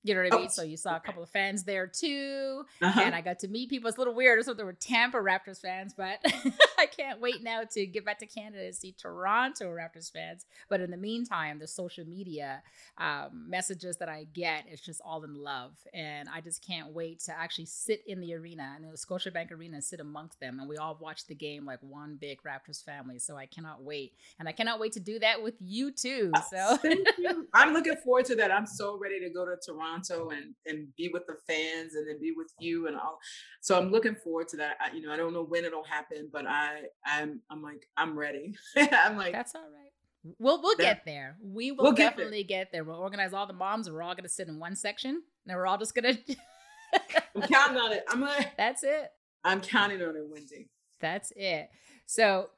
[0.04, 0.50] You know what I Oh, mean?
[0.50, 2.64] So you saw a couple of fans there too.
[2.82, 3.02] Uh-huh.
[3.02, 3.90] And I got to meet people.
[3.90, 4.44] It's a little weird.
[4.46, 6.20] So there were Tampa Raptors fans, but
[6.80, 10.46] I can't wait now to get back to Canada and see Toronto Raptors fans.
[10.70, 12.64] But in the meantime, the social media
[12.98, 15.72] um, messages that I get, it's just all in love.
[15.94, 19.76] And I just can't wait to actually sit in the arena, in the Scotiabank Arena,
[19.76, 20.60] and sit amongst them.
[20.62, 23.20] And we all watch the game like one big Raptors family.
[23.20, 24.14] So I cannot wait.
[24.40, 26.32] And I cannot wait to do that with you too.
[26.50, 27.48] So Thank you.
[27.54, 28.50] I'm looking forward to that.
[28.50, 32.20] I'm so ready to go to Toronto and and be with the fans and then
[32.20, 33.20] be with you and all.
[33.62, 34.78] So I'm looking forward to that.
[34.80, 38.18] I, you know, I don't know when it'll happen, but I I'm I'm like I'm
[38.18, 38.56] ready.
[38.78, 39.92] I'm like That's all right.
[40.38, 41.38] We'll we'll get there.
[41.42, 42.26] We will We'll get there.
[42.26, 42.84] definitely get there.
[42.84, 45.68] We'll organize all the moms and we're all gonna sit in one section and we're
[45.68, 46.14] all just gonna
[47.36, 48.04] I'm counting on it.
[48.10, 49.12] I'm like That's it.
[49.44, 50.70] I'm counting on it, Wendy.
[51.00, 51.70] That's it.
[52.06, 52.50] So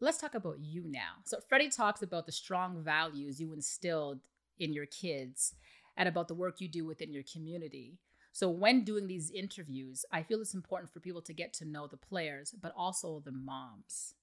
[0.00, 1.22] let's talk about you now.
[1.24, 4.20] So Freddie talks about the strong values you instilled
[4.58, 5.54] in your kids
[5.96, 7.98] and about the work you do within your community.
[8.32, 11.86] So when doing these interviews, I feel it's important for people to get to know
[11.86, 14.14] the players, but also the moms.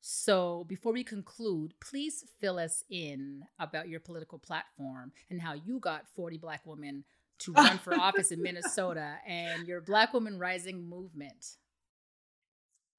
[0.00, 5.78] So before we conclude, please fill us in about your political platform and how you
[5.78, 7.04] got 40 black women
[7.40, 11.56] to run for office in Minnesota and your Black Women Rising movement.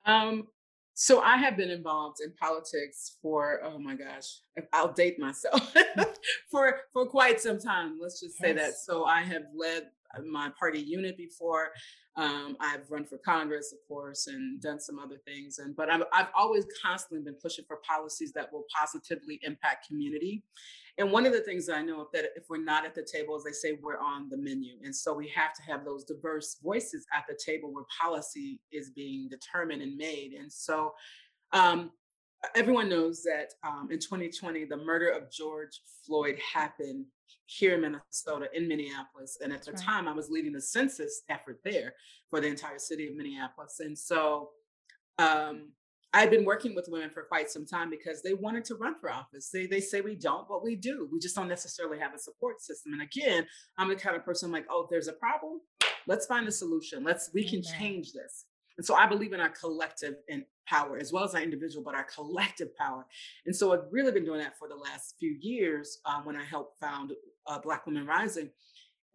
[0.05, 0.47] Um,
[0.93, 4.39] so I have been involved in politics for oh my gosh,
[4.73, 5.73] I'll date myself
[6.51, 7.97] for for quite some time.
[8.01, 8.73] Let's just say that.
[8.75, 9.87] So I have led
[10.25, 11.69] my party unit before.
[12.17, 15.59] Um, I've run for Congress, of course, and done some other things.
[15.59, 20.43] And but I'm, I've always constantly been pushing for policies that will positively impact community.
[20.97, 23.35] And one of the things that I know that if we're not at the table,
[23.35, 24.75] as they say, we're on the menu.
[24.83, 28.89] And so we have to have those diverse voices at the table where policy is
[28.89, 30.33] being determined and made.
[30.33, 30.93] And so
[31.53, 31.91] um,
[32.55, 37.05] everyone knows that um, in 2020, the murder of George Floyd happened
[37.45, 39.37] here in Minnesota, in Minneapolis.
[39.41, 39.81] And at the right.
[39.81, 41.93] time, I was leading the census effort there
[42.29, 43.79] for the entire city of Minneapolis.
[43.79, 44.49] And so
[45.19, 45.69] um,
[46.13, 49.09] I've been working with women for quite some time because they wanted to run for
[49.09, 49.49] office.
[49.49, 51.07] They, they say we don't, but we do.
[51.11, 52.93] We just don't necessarily have a support system.
[52.93, 53.45] And again,
[53.77, 55.61] I'm the kind of person like, oh, there's a problem.
[56.07, 57.03] Let's find a solution.
[57.03, 57.79] Let's we can Amen.
[57.79, 58.45] change this.
[58.77, 61.95] And so I believe in our collective in power as well as our individual, but
[61.95, 63.05] our collective power.
[63.45, 66.43] And so I've really been doing that for the last few years um, when I
[66.43, 67.13] helped found
[67.47, 68.49] uh, Black Women Rising.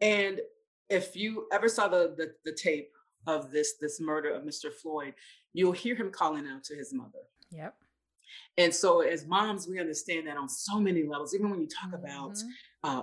[0.01, 0.41] And
[0.89, 2.91] if you ever saw the, the the tape
[3.27, 4.73] of this this murder of Mr.
[4.73, 5.15] Floyd,
[5.57, 7.23] you'll hear him calling out to his mother.
[7.51, 7.75] Yep.
[8.59, 11.35] And so as moms, we understand that on so many levels.
[11.35, 12.51] Even when you talk about Mhm.
[12.85, 13.03] uh,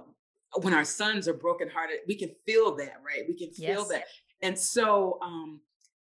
[0.61, 3.27] when our sons are brokenhearted, we can feel that, right?
[3.27, 3.87] We can feel Yes.
[3.89, 4.05] that.
[4.41, 5.61] And so um,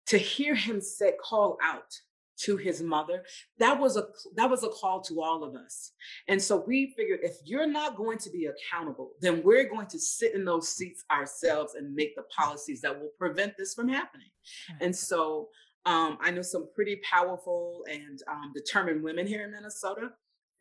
[0.08, 1.94] to hear him say, call out
[2.38, 3.24] to his mother,
[3.60, 5.92] that was a that was a call to all of us.
[6.28, 10.00] And so we figured if you're not going to be accountable, then we're going to
[10.00, 14.32] sit in those seats ourselves and make the policies that will prevent this from happening.
[14.80, 15.50] And so
[15.86, 20.12] um, I know some pretty powerful and um, determined women here in Minnesota.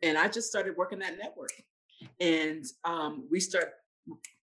[0.01, 1.51] And I just started working that network.
[2.19, 3.73] And um, we start,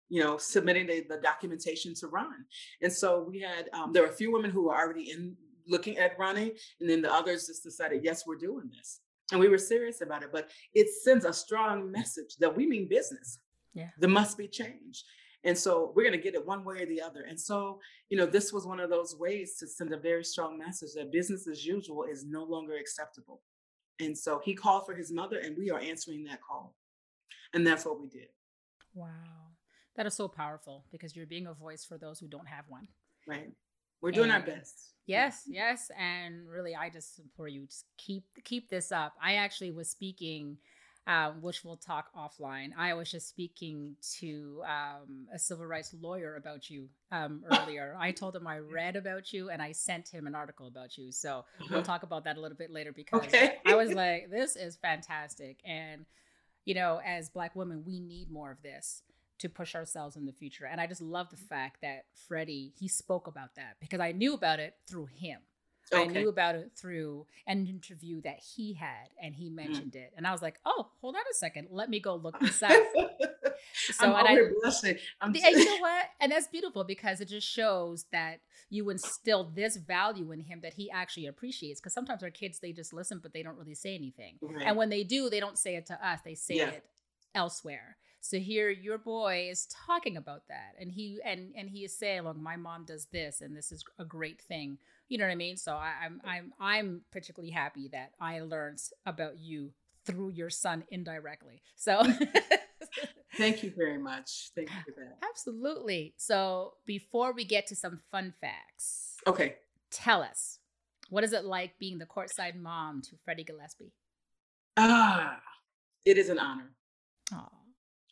[0.09, 2.45] you know, submitting the, the documentation to run.
[2.83, 5.99] And so we had, um, there were a few women who were already in looking
[5.99, 6.53] at running.
[6.81, 9.01] And then the others just decided, yes, we're doing this.
[9.33, 10.31] And we were serious about it.
[10.33, 13.39] But it sends a strong message that we mean business.
[13.75, 13.89] Yeah.
[13.99, 15.05] There must be change.
[15.45, 17.23] And so we're going to get it one way or the other.
[17.29, 17.81] And so,
[18.11, 21.13] you know, this was one of those ways to send a very strong message that
[21.13, 23.41] business as usual is no longer acceptable.
[24.01, 26.75] And so he called for his mother, and we are answering that call.
[27.55, 28.29] And that's what we did.
[28.95, 29.09] Wow.
[29.97, 32.89] That is so powerful because you're being a voice for those who don't have one.
[33.27, 33.51] Right.
[34.01, 34.95] We're doing our best.
[35.07, 39.13] Yes, yes, and really, I just implore you just keep keep this up.
[39.23, 40.57] I actually was speaking,
[41.07, 42.71] um, which we'll talk offline.
[42.79, 47.97] I was just speaking to um, a civil rights lawyer about you um, earlier.
[47.99, 51.11] I told him I read about you and I sent him an article about you.
[51.13, 53.57] So we'll talk about that a little bit later because Okay.
[53.67, 55.59] I was like, this is fantastic.
[55.65, 56.05] And,
[56.65, 59.03] you know, as Black women, we need more of this
[59.39, 60.67] to push ourselves in the future.
[60.67, 64.35] And I just love the fact that Freddie, he spoke about that because I knew
[64.35, 65.41] about it through him.
[65.93, 70.13] I knew about it through an interview that he had and he mentioned it.
[70.17, 71.69] And I was like, oh, hold on a second.
[71.71, 72.73] Let me go look this up.
[73.93, 74.95] So, I'm and I-.
[75.21, 76.07] I'm and you know what?
[76.21, 80.75] And that's beautiful because it just shows that you instilled this value in him that
[80.75, 81.81] he actually appreciates.
[81.81, 84.39] Because sometimes our kids, they just listen, but they don't really say anything.
[84.41, 84.65] Right.
[84.67, 86.71] And when they do, they don't say it to us, they say Yeah.
[86.71, 86.85] it
[87.35, 87.97] elsewhere.
[88.23, 92.23] So here your boy is talking about that and he and and he is saying,
[92.23, 94.79] look, my mom does this and this is a great thing.
[95.09, 95.57] You know what I mean?
[95.57, 99.73] So I, I'm I'm I'm particularly happy that I learned about you
[100.05, 101.63] through your son indirectly.
[101.77, 102.03] So
[103.37, 104.51] Thank you very much.
[104.55, 105.17] Thank you for that.
[105.29, 106.15] Absolutely.
[106.17, 109.57] So before we get to some fun facts, Okay.
[109.91, 110.59] tell us
[111.09, 113.93] what is it like being the courtside mom to Freddie Gillespie?
[114.77, 115.41] Ah,
[116.05, 116.71] it is an honor.
[117.33, 117.49] Aw.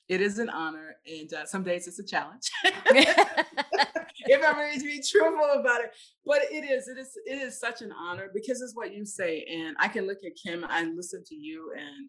[0.09, 2.51] It is an honor, and uh, some days it's a challenge.
[2.65, 5.95] if I'm ready to be truthful about it,
[6.25, 9.45] but it is, it is, it is such an honor because it's what you say,
[9.51, 12.09] and I can look at Khem and listen to you, and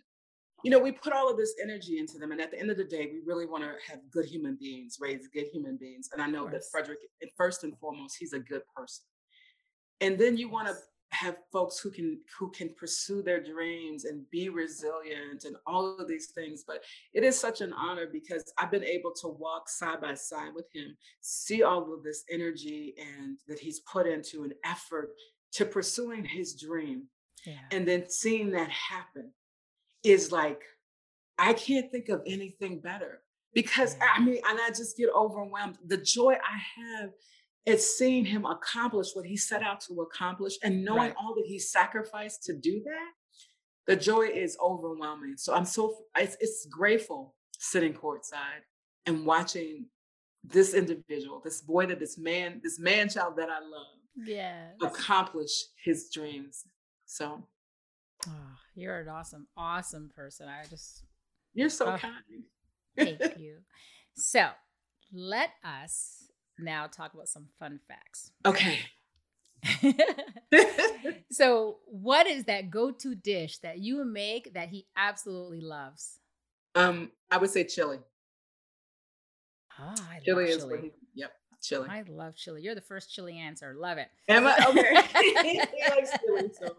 [0.63, 2.77] you know, we put all of this energy into them, and at the end of
[2.77, 6.21] the day, we really want to have good human beings, raise good human beings, and
[6.21, 6.63] I know that.
[6.71, 6.99] Frederick,
[7.35, 9.03] first and foremost, he's a good person,
[9.99, 10.75] and then you want to.
[11.11, 16.07] Have folks who can who can pursue their dreams and be resilient and all of
[16.07, 16.83] these things but
[17.13, 20.67] it is such an honor because i've been able to walk side by side with
[20.73, 25.09] him see all of this energy and that he's put into an effort
[25.51, 27.03] to pursuing his dream
[27.45, 27.53] Yeah.
[27.71, 29.31] and then seeing that happen
[30.03, 30.61] is like
[31.39, 33.21] i can't think of anything better
[33.55, 34.09] because Yeah.
[34.15, 36.57] i mean and i just get overwhelmed the joy i
[37.01, 37.09] have
[37.69, 41.15] is seeing him accomplish what he set out to accomplish and knowing Right.
[41.19, 43.11] all that he sacrificed to do that
[43.87, 48.63] the joy is overwhelming so i'm so it's, it's grateful sitting courtside
[49.05, 49.85] and watching
[50.43, 54.71] this individual this boy that this man this man child that i love Yeah.
[54.81, 55.51] accomplish
[55.83, 56.65] his dreams
[57.05, 57.43] so
[58.27, 58.31] Oh,
[58.75, 60.49] you're an awesome, awesome person.
[60.49, 61.03] I just
[61.53, 61.97] you're so Oh.
[61.97, 62.43] kind
[62.97, 63.59] thank you.
[64.13, 64.49] So
[65.13, 66.28] let us
[66.61, 68.31] now talk about some fun facts.
[68.45, 68.79] okay
[71.31, 76.19] so, what is that go-to dish that you make that he absolutely loves?
[76.75, 77.99] um i would say chili
[79.81, 80.79] Oh, I chili love chili.
[80.81, 80.91] he,
[81.21, 81.31] yep
[81.61, 82.61] chili I love chili.
[82.61, 83.73] You're the first chili answer.
[83.77, 84.07] Love it.
[84.29, 84.37] I
[84.69, 85.33] okay?
[85.43, 86.75] he likes chili, so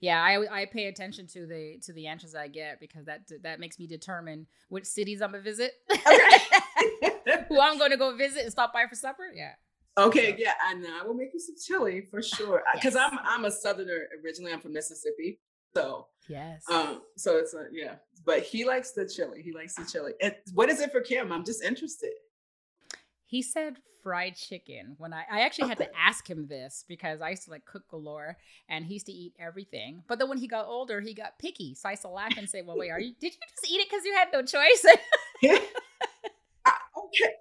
[0.00, 3.60] Yeah, I I pay attention to the to the answers I get because that that
[3.60, 5.72] makes me determine which cities I'm gonna visit,
[7.48, 9.30] who I'm going to go visit and stop by for supper.
[9.34, 9.52] Yeah.
[9.96, 12.62] Okay, So- yeah, and I will make you some chili for sure.
[12.74, 13.10] Because Yes.
[13.12, 14.52] I'm I'm a southerner originally.
[14.52, 15.40] I'm from Mississippi,
[15.74, 16.62] so Yes.
[16.70, 17.96] um, so it's a yeah.
[18.26, 19.40] But he likes the chili.
[19.42, 20.12] He likes the chili.
[20.20, 21.30] And what is it for Khem?
[21.32, 22.12] I'm just interested.
[23.34, 27.30] He said fried chicken when I, I actually had to ask him this because I
[27.30, 30.04] used to like cook galore and he used to eat everything.
[30.06, 31.74] But then when he got older, he got picky.
[31.74, 33.80] So I used to laugh and say, Well, wait, are you did you just eat
[33.80, 34.86] it because you had no choice?
[34.86, 34.98] I-
[35.48, 37.32] okay,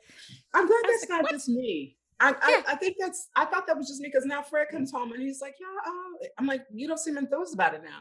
[0.56, 1.32] I'm glad that's like, not what?
[1.34, 1.96] just me.
[2.20, 2.36] I, Yeah.
[2.42, 5.12] I, I think that's I thought that was just me because now Fred comes home
[5.14, 8.00] and he's like, yeah, uh, I'm like, you don't seem enthused about it now.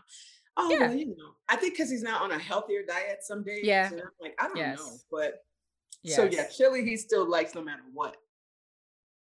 [0.57, 0.87] Oh, Yeah.
[0.87, 3.65] well, you know, I think because he's now on a healthier diet some days.
[3.65, 3.91] Yeah.
[4.19, 4.93] like, I don't know,
[6.03, 6.17] Yes.
[6.17, 8.17] so yeah, chili he still likes no matter what.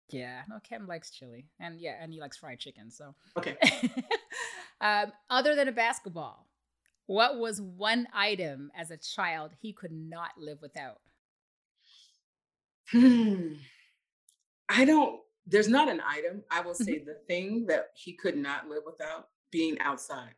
[0.10, 0.42] Yeah.
[0.50, 1.48] No, Khem likes chili.
[1.60, 2.90] And yeah, and he likes fried chicken.
[2.92, 3.58] So Okay.
[4.82, 6.48] um, other than a basketball,
[7.08, 11.02] what was one item as a child he could not live without?
[12.92, 13.54] Hmm.
[14.70, 16.44] I don't, there's not an item.
[16.52, 16.84] I will Mm-hmm.
[16.84, 20.36] say the thing that he could not live without being outside.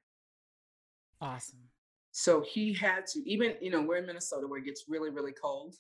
[1.22, 1.60] Awesome.
[2.12, 5.32] So he had to, even, you know, we're in Minnesota where it gets really, really
[5.34, 5.76] cold.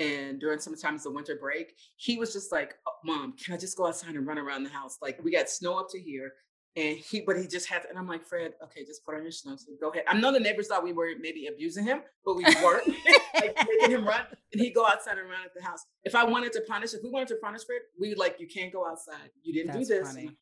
[0.00, 3.76] And during sometimes the winter break, he was just like, "Oh, Mom, can I just
[3.76, 4.98] go outside and run around the house?
[5.00, 6.32] Like we got snow up to here.
[6.76, 9.22] And he, but he just had to, and I'm like, Fred, okay, just put on
[9.22, 9.80] your snowsuit.
[9.80, 10.02] Go ahead.
[10.08, 12.88] I know the neighbors thought we were maybe abusing him, but we weren't
[13.34, 14.22] like making him run.
[14.52, 15.84] And he'd go outside and run at the house.
[16.02, 18.48] If I wanted to punish, if we wanted to punish Fred, we would like, you
[18.48, 19.30] can't go outside.
[19.44, 20.08] You didn't That's do this.
[20.08, 20.36] funny.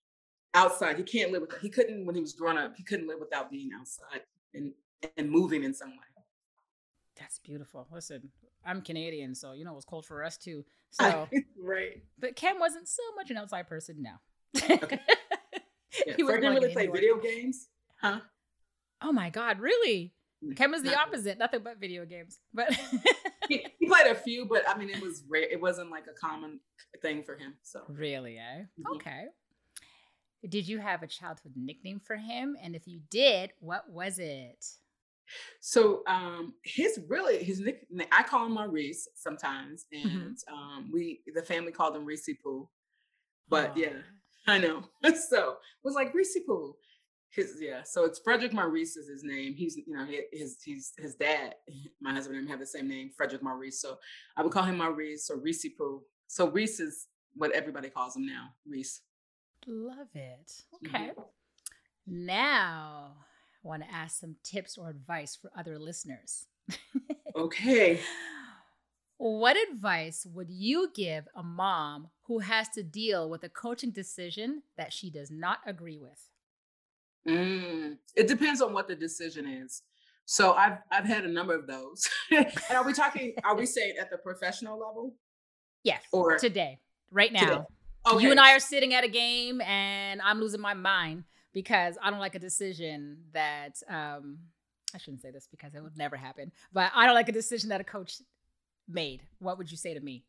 [0.55, 0.97] Outside.
[0.97, 3.51] He can't live with he couldn't when he was growing up, he couldn't live without
[3.51, 4.23] being outside
[4.55, 4.73] and
[5.19, 6.12] and moving in some way.
[7.23, 7.87] That's beautiful.
[7.93, 8.31] Listen,
[8.67, 10.65] I'm Canadian, so you know it was cold for us too.
[10.95, 11.27] So,
[11.59, 12.03] right.
[12.19, 14.03] but Ken wasn't so much an outside person.
[14.03, 14.11] No.
[14.63, 15.01] Okay.
[16.07, 16.15] Yeah.
[16.17, 17.69] He so didn't really play video games.
[18.01, 18.21] Huh?
[19.03, 20.15] Oh my God, really?
[20.43, 21.39] Mm, Ken was the opposite.
[21.39, 22.41] Nothing but video games.
[22.53, 22.75] But
[23.49, 25.47] He, he played a few, but I mean it was rare.
[25.51, 26.61] It wasn't like a common
[27.03, 27.55] thing for him.
[27.63, 28.65] So really, eh?
[28.81, 28.97] Mhm.
[28.97, 29.25] Okay.
[30.49, 32.57] Did you have a childhood nickname for him?
[32.63, 34.65] And if you did, what was it?
[35.61, 40.19] So um his really his nickname I call him Maurice sometimes, Mm-hmm.
[40.27, 42.69] and um we the family called him Reese Poo.
[43.49, 43.75] But Aw.
[43.77, 43.93] yeah,
[44.47, 44.85] I know.
[45.29, 46.75] so it was like Reese Poo.
[47.31, 49.55] His yeah, so it's Frederick Maurice is his name.
[49.55, 51.55] He's you know his he's his dad.
[52.01, 53.81] My husband and him have the same name, Frederick Maurice.
[53.81, 53.97] So
[54.37, 56.03] I would call him Maurice or Reese Poo.
[56.27, 59.01] So Reese is what everybody calls him now, Reese.
[59.67, 60.63] Love it.
[60.85, 60.89] Mhm.
[60.89, 61.11] Okay.
[62.07, 63.17] Now,
[63.65, 66.47] I want to ask some tips or advice for other listeners.
[67.35, 68.01] Okay.
[69.25, 74.65] What advice would you give a mom who has to deal with a coaching decision
[74.77, 76.29] that she does not agree with?
[77.29, 79.83] Mm, it depends on what the decision is.
[80.25, 82.03] So I've I've had a number of those.
[82.33, 83.35] and are we talking?
[83.45, 85.15] Are we saying at the professional level?
[85.85, 86.03] Yes.
[86.11, 86.81] Or today,
[87.13, 87.41] right now.
[87.41, 87.63] Today.
[88.11, 88.25] Okay.
[88.25, 91.23] You and I are sitting at a game, and I'm losing my mind
[91.53, 94.39] because I don't like a decision that um,
[94.95, 97.69] I shouldn't say this because it would never happen, but I don't like a decision
[97.71, 98.21] that a coach
[98.89, 99.23] made.
[99.39, 100.25] What would you say to me?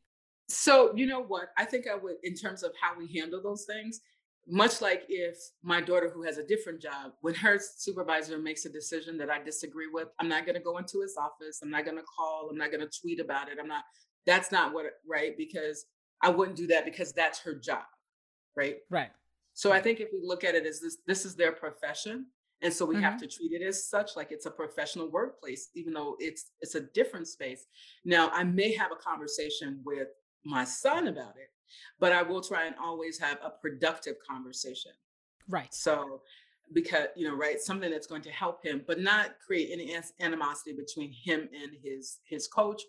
[0.50, 1.50] So you know what?
[1.58, 4.02] I think I would, in terms of how we handle those things,
[4.48, 8.70] much like if my daughter who has a different job when her supervisor makes a
[8.70, 11.86] decision that i disagree with i'm not going to go into his office i'm not
[11.86, 13.84] going to call i'm not going to tweet about it i'm not
[14.26, 15.86] that's not what right because
[16.22, 17.84] i wouldn't do that because that's her job
[18.56, 19.12] right right
[19.54, 22.26] so i think if we look at it as this this is their profession
[22.62, 23.04] and so we mm-hmm.
[23.04, 26.76] have to treat it as such like it's a professional workplace even though it's it's
[26.76, 27.66] a different space
[28.06, 30.08] now i may have a conversation with
[30.46, 31.50] my son about it
[32.00, 34.92] but I will try and always have a productive conversation.
[35.50, 35.74] Right.
[35.74, 36.22] So,
[36.74, 40.74] because, you know, right, something that's going to help him, but not create any animosity
[40.74, 42.82] between him and his his coach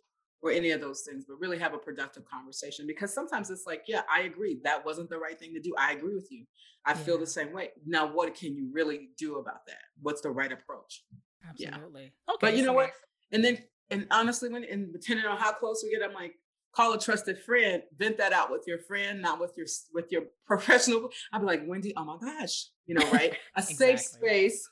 [0.45, 2.87] or any of those things, but really have a productive conversation.
[2.87, 4.61] Because sometimes it's like, yeah, I agree.
[4.63, 5.73] That wasn't the right thing to do.
[5.79, 6.45] I agree with you.
[6.85, 6.97] I yeah.
[6.97, 7.71] feel the same way.
[7.87, 9.81] Now, what can you really do about that?
[10.03, 11.03] What's the right approach?
[11.49, 12.03] Absolutely.
[12.03, 12.35] Yeah.
[12.35, 12.39] Okay.
[12.43, 12.91] But you know what?
[13.33, 13.59] And then,
[13.91, 16.35] and honestly, when and depending on how close we get, I'm like,
[16.77, 20.25] call a trusted friend, vent that out with your friend, not with your with your
[20.47, 21.09] professional.
[21.33, 23.33] I'd be like, Wendy, oh my gosh, you know, right?
[23.57, 23.75] A exactly.
[23.77, 24.69] safe space.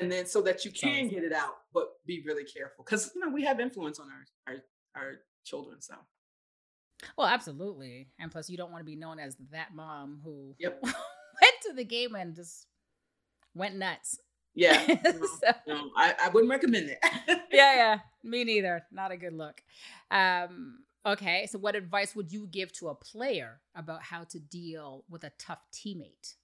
[0.00, 2.84] And then so that you can get it out, but be really careful.
[2.84, 4.60] Cause you know, we have influence on our our,
[5.02, 5.12] our
[5.44, 5.80] children.
[5.80, 5.94] So
[7.16, 8.08] well, absolutely.
[8.18, 10.78] And plus you don't want to be known as that mom who yep.
[10.82, 12.66] went to the game and just
[13.54, 14.18] went nuts.
[14.54, 14.82] Yeah.
[15.04, 16.98] No, so, no I, I wouldn't recommend it.
[17.52, 17.98] yeah, yeah.
[18.24, 18.84] Me neither.
[18.92, 19.62] Not a good look.
[20.10, 25.04] Um, Okay, so what advice would you give to a player about how to deal
[25.08, 26.34] with a tough teammate?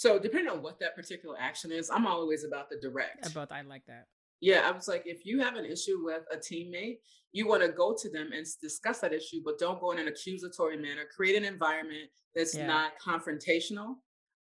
[0.00, 3.30] So, depending on what that particular action is, I'm always about the direct.
[3.30, 4.06] About I like that.
[4.40, 7.00] Yeah, I was like, if you have an issue with a teammate,
[7.32, 10.08] you want to go to them and discuss that issue, but don't go in an
[10.08, 11.02] accusatory manner.
[11.14, 12.66] Create an environment that's yeah.
[12.66, 13.96] not confrontational,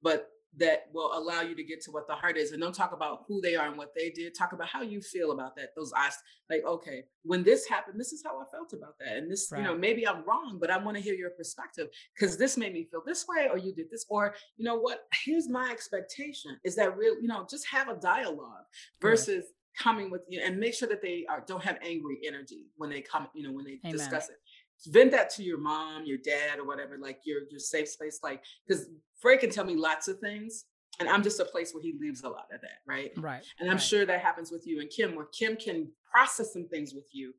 [0.02, 0.28] but
[0.58, 3.24] that will allow you to get to what the heart is and don't talk about
[3.28, 5.92] who they are and what they did talk about how you feel about that those
[5.92, 6.16] eyes
[6.50, 9.60] like okay when this happened this is how i felt about that and this right.
[9.60, 12.72] you know maybe i'm wrong but i want to hear your perspective because this made
[12.72, 16.56] me feel this way or you did this or you know what here's my expectation
[16.64, 18.64] is that real you know just have a dialogue
[19.00, 19.44] versus
[19.78, 23.00] coming with you and make sure that they are, don't have angry energy when they
[23.00, 23.96] come you know when they Amen.
[23.96, 24.36] discuss it
[24.86, 28.20] vent that to your mom, your dad, or whatever, like your your safe space.
[28.22, 28.88] Like, because
[29.20, 30.64] Frey can tell me lots of things,
[31.00, 33.12] and I'm just a place where he leaves a lot of that, right?
[33.16, 33.44] Right.
[33.60, 33.82] And I'm right.
[33.82, 37.32] sure that happens with you and Khem, where Khem can process some things with you.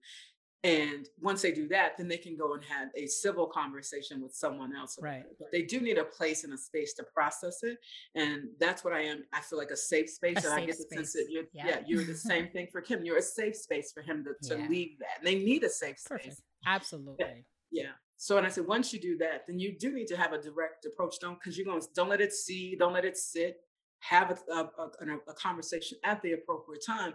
[0.63, 4.33] And once they do that, then they can go and have a civil conversation with
[4.33, 4.97] someone else.
[4.99, 5.19] Right.
[5.19, 5.35] It.
[5.39, 7.77] But they do need a place and a space to process it.
[8.15, 9.23] And that's what I am.
[9.33, 10.37] I feel like a safe space.
[10.37, 10.97] A and safe I get the space.
[10.97, 11.67] sense that you're, yeah.
[11.67, 11.79] yeah.
[11.85, 13.05] you're the same thing for Khem.
[13.05, 14.67] You're a safe space for him to, to yeah.
[14.67, 15.19] leave that.
[15.19, 16.17] And they need a safe space.
[16.17, 16.41] Perfect.
[16.65, 17.45] Absolutely.
[17.71, 17.91] Yeah.
[18.17, 20.41] So, and I said, once you do that, then you do need to have a
[20.41, 21.19] direct approach.
[21.21, 23.57] Don't, because you're going to, don't let it see, don't let it sit.
[23.99, 27.13] Have a, a, a, a conversation at the appropriate time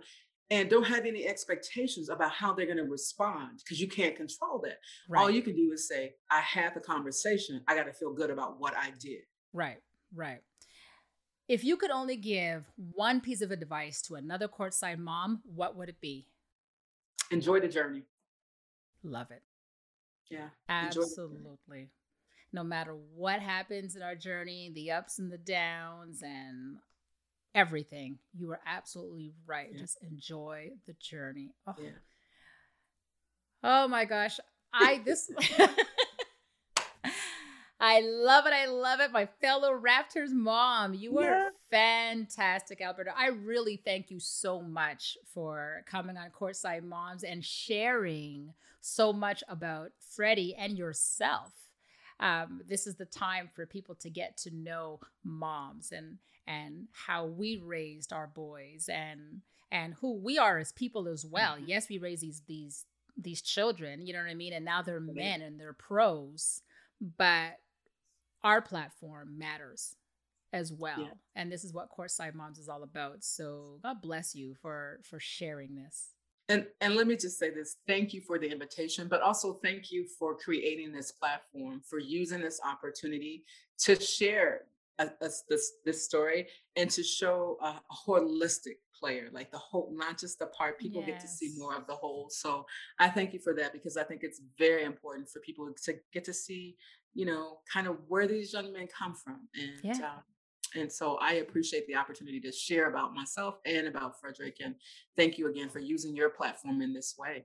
[0.50, 4.60] and don't have any expectations about how they're going to respond because you can't control
[4.64, 4.78] that.
[5.08, 5.20] Right.
[5.20, 7.62] All you can do is say, I had the conversation.
[7.68, 9.22] I got to feel good about what I did.
[9.52, 9.78] Right,
[10.14, 10.40] right.
[11.48, 15.88] If you could only give one piece of advice to another courtside mom, what would
[15.88, 16.26] it be?
[17.30, 18.02] Enjoy the journey.
[19.02, 19.42] Love it.
[20.30, 20.48] Yeah.
[20.68, 21.90] Absolutely.
[22.52, 26.76] No matter what happens in our journey, the ups and the downs and
[27.54, 29.68] everything, you are absolutely right.
[29.72, 29.80] Yeah.
[29.80, 31.54] Just enjoy the journey.
[31.66, 31.74] Oh.
[31.78, 31.90] Yeah.
[33.62, 34.38] oh my gosh.
[34.72, 35.30] I this
[37.84, 38.52] I love it.
[38.52, 39.10] I love it.
[39.10, 41.26] My fellow Raptors mom, you yeah.
[41.26, 43.12] are fantastic, Alberta.
[43.16, 49.42] I really thank you so much for coming on Courtside Moms and sharing so much
[49.48, 51.52] about Freddie and yourself.
[52.20, 57.26] Um, this is the time for people to get to know moms and and how
[57.26, 61.54] we raised our boys and and who we are as people as well.
[61.54, 61.68] Mm-hmm.
[61.68, 62.84] Yes, we raise these these
[63.16, 66.62] these children, you know what I mean, and now they're men and they're pros,
[67.18, 67.58] but
[68.42, 69.96] our platform matters
[70.52, 71.00] as well.
[71.00, 71.14] Yeah.
[71.34, 73.24] And this is what Courtside Moms is all about.
[73.24, 76.10] So God bless you for for sharing this.
[76.48, 79.90] And and let me just say this: thank you for the invitation, but also thank
[79.90, 83.44] you for creating this platform, for using this opportunity
[83.78, 84.62] to share
[85.20, 90.46] this this story and to show a, holistic player, like the whole, not just the
[90.46, 90.78] part.
[90.78, 91.10] People yes.
[91.10, 92.28] get to see more of the whole.
[92.30, 92.64] So
[92.98, 96.24] I thank you for that because I think it's very important for people to get
[96.24, 96.76] to see,
[97.14, 99.48] you know, kind of where these young men come from.
[99.54, 100.06] And yeah.
[100.06, 100.22] um,
[100.74, 104.56] and so I appreciate the opportunity to share about myself and about Frederick.
[104.64, 104.74] And
[105.16, 107.44] thank you again for using your platform in this way.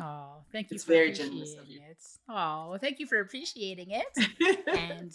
[0.00, 0.74] Oh, thank you.
[0.74, 1.80] It's very generous of you.
[1.90, 1.98] It.
[2.28, 4.66] Oh, well, thank you for appreciating it.
[4.68, 5.12] and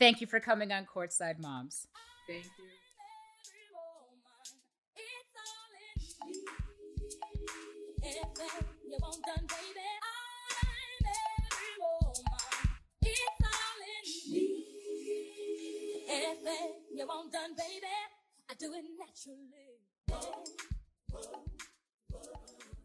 [0.00, 1.86] Thank you for coming on Courtside Moms.
[2.26, 2.64] Thank you.
[16.94, 17.86] you won't done, baby.
[18.50, 19.36] I do it naturally.
[20.08, 20.18] Whoa,
[21.10, 21.20] whoa,
[22.10, 22.79] whoa.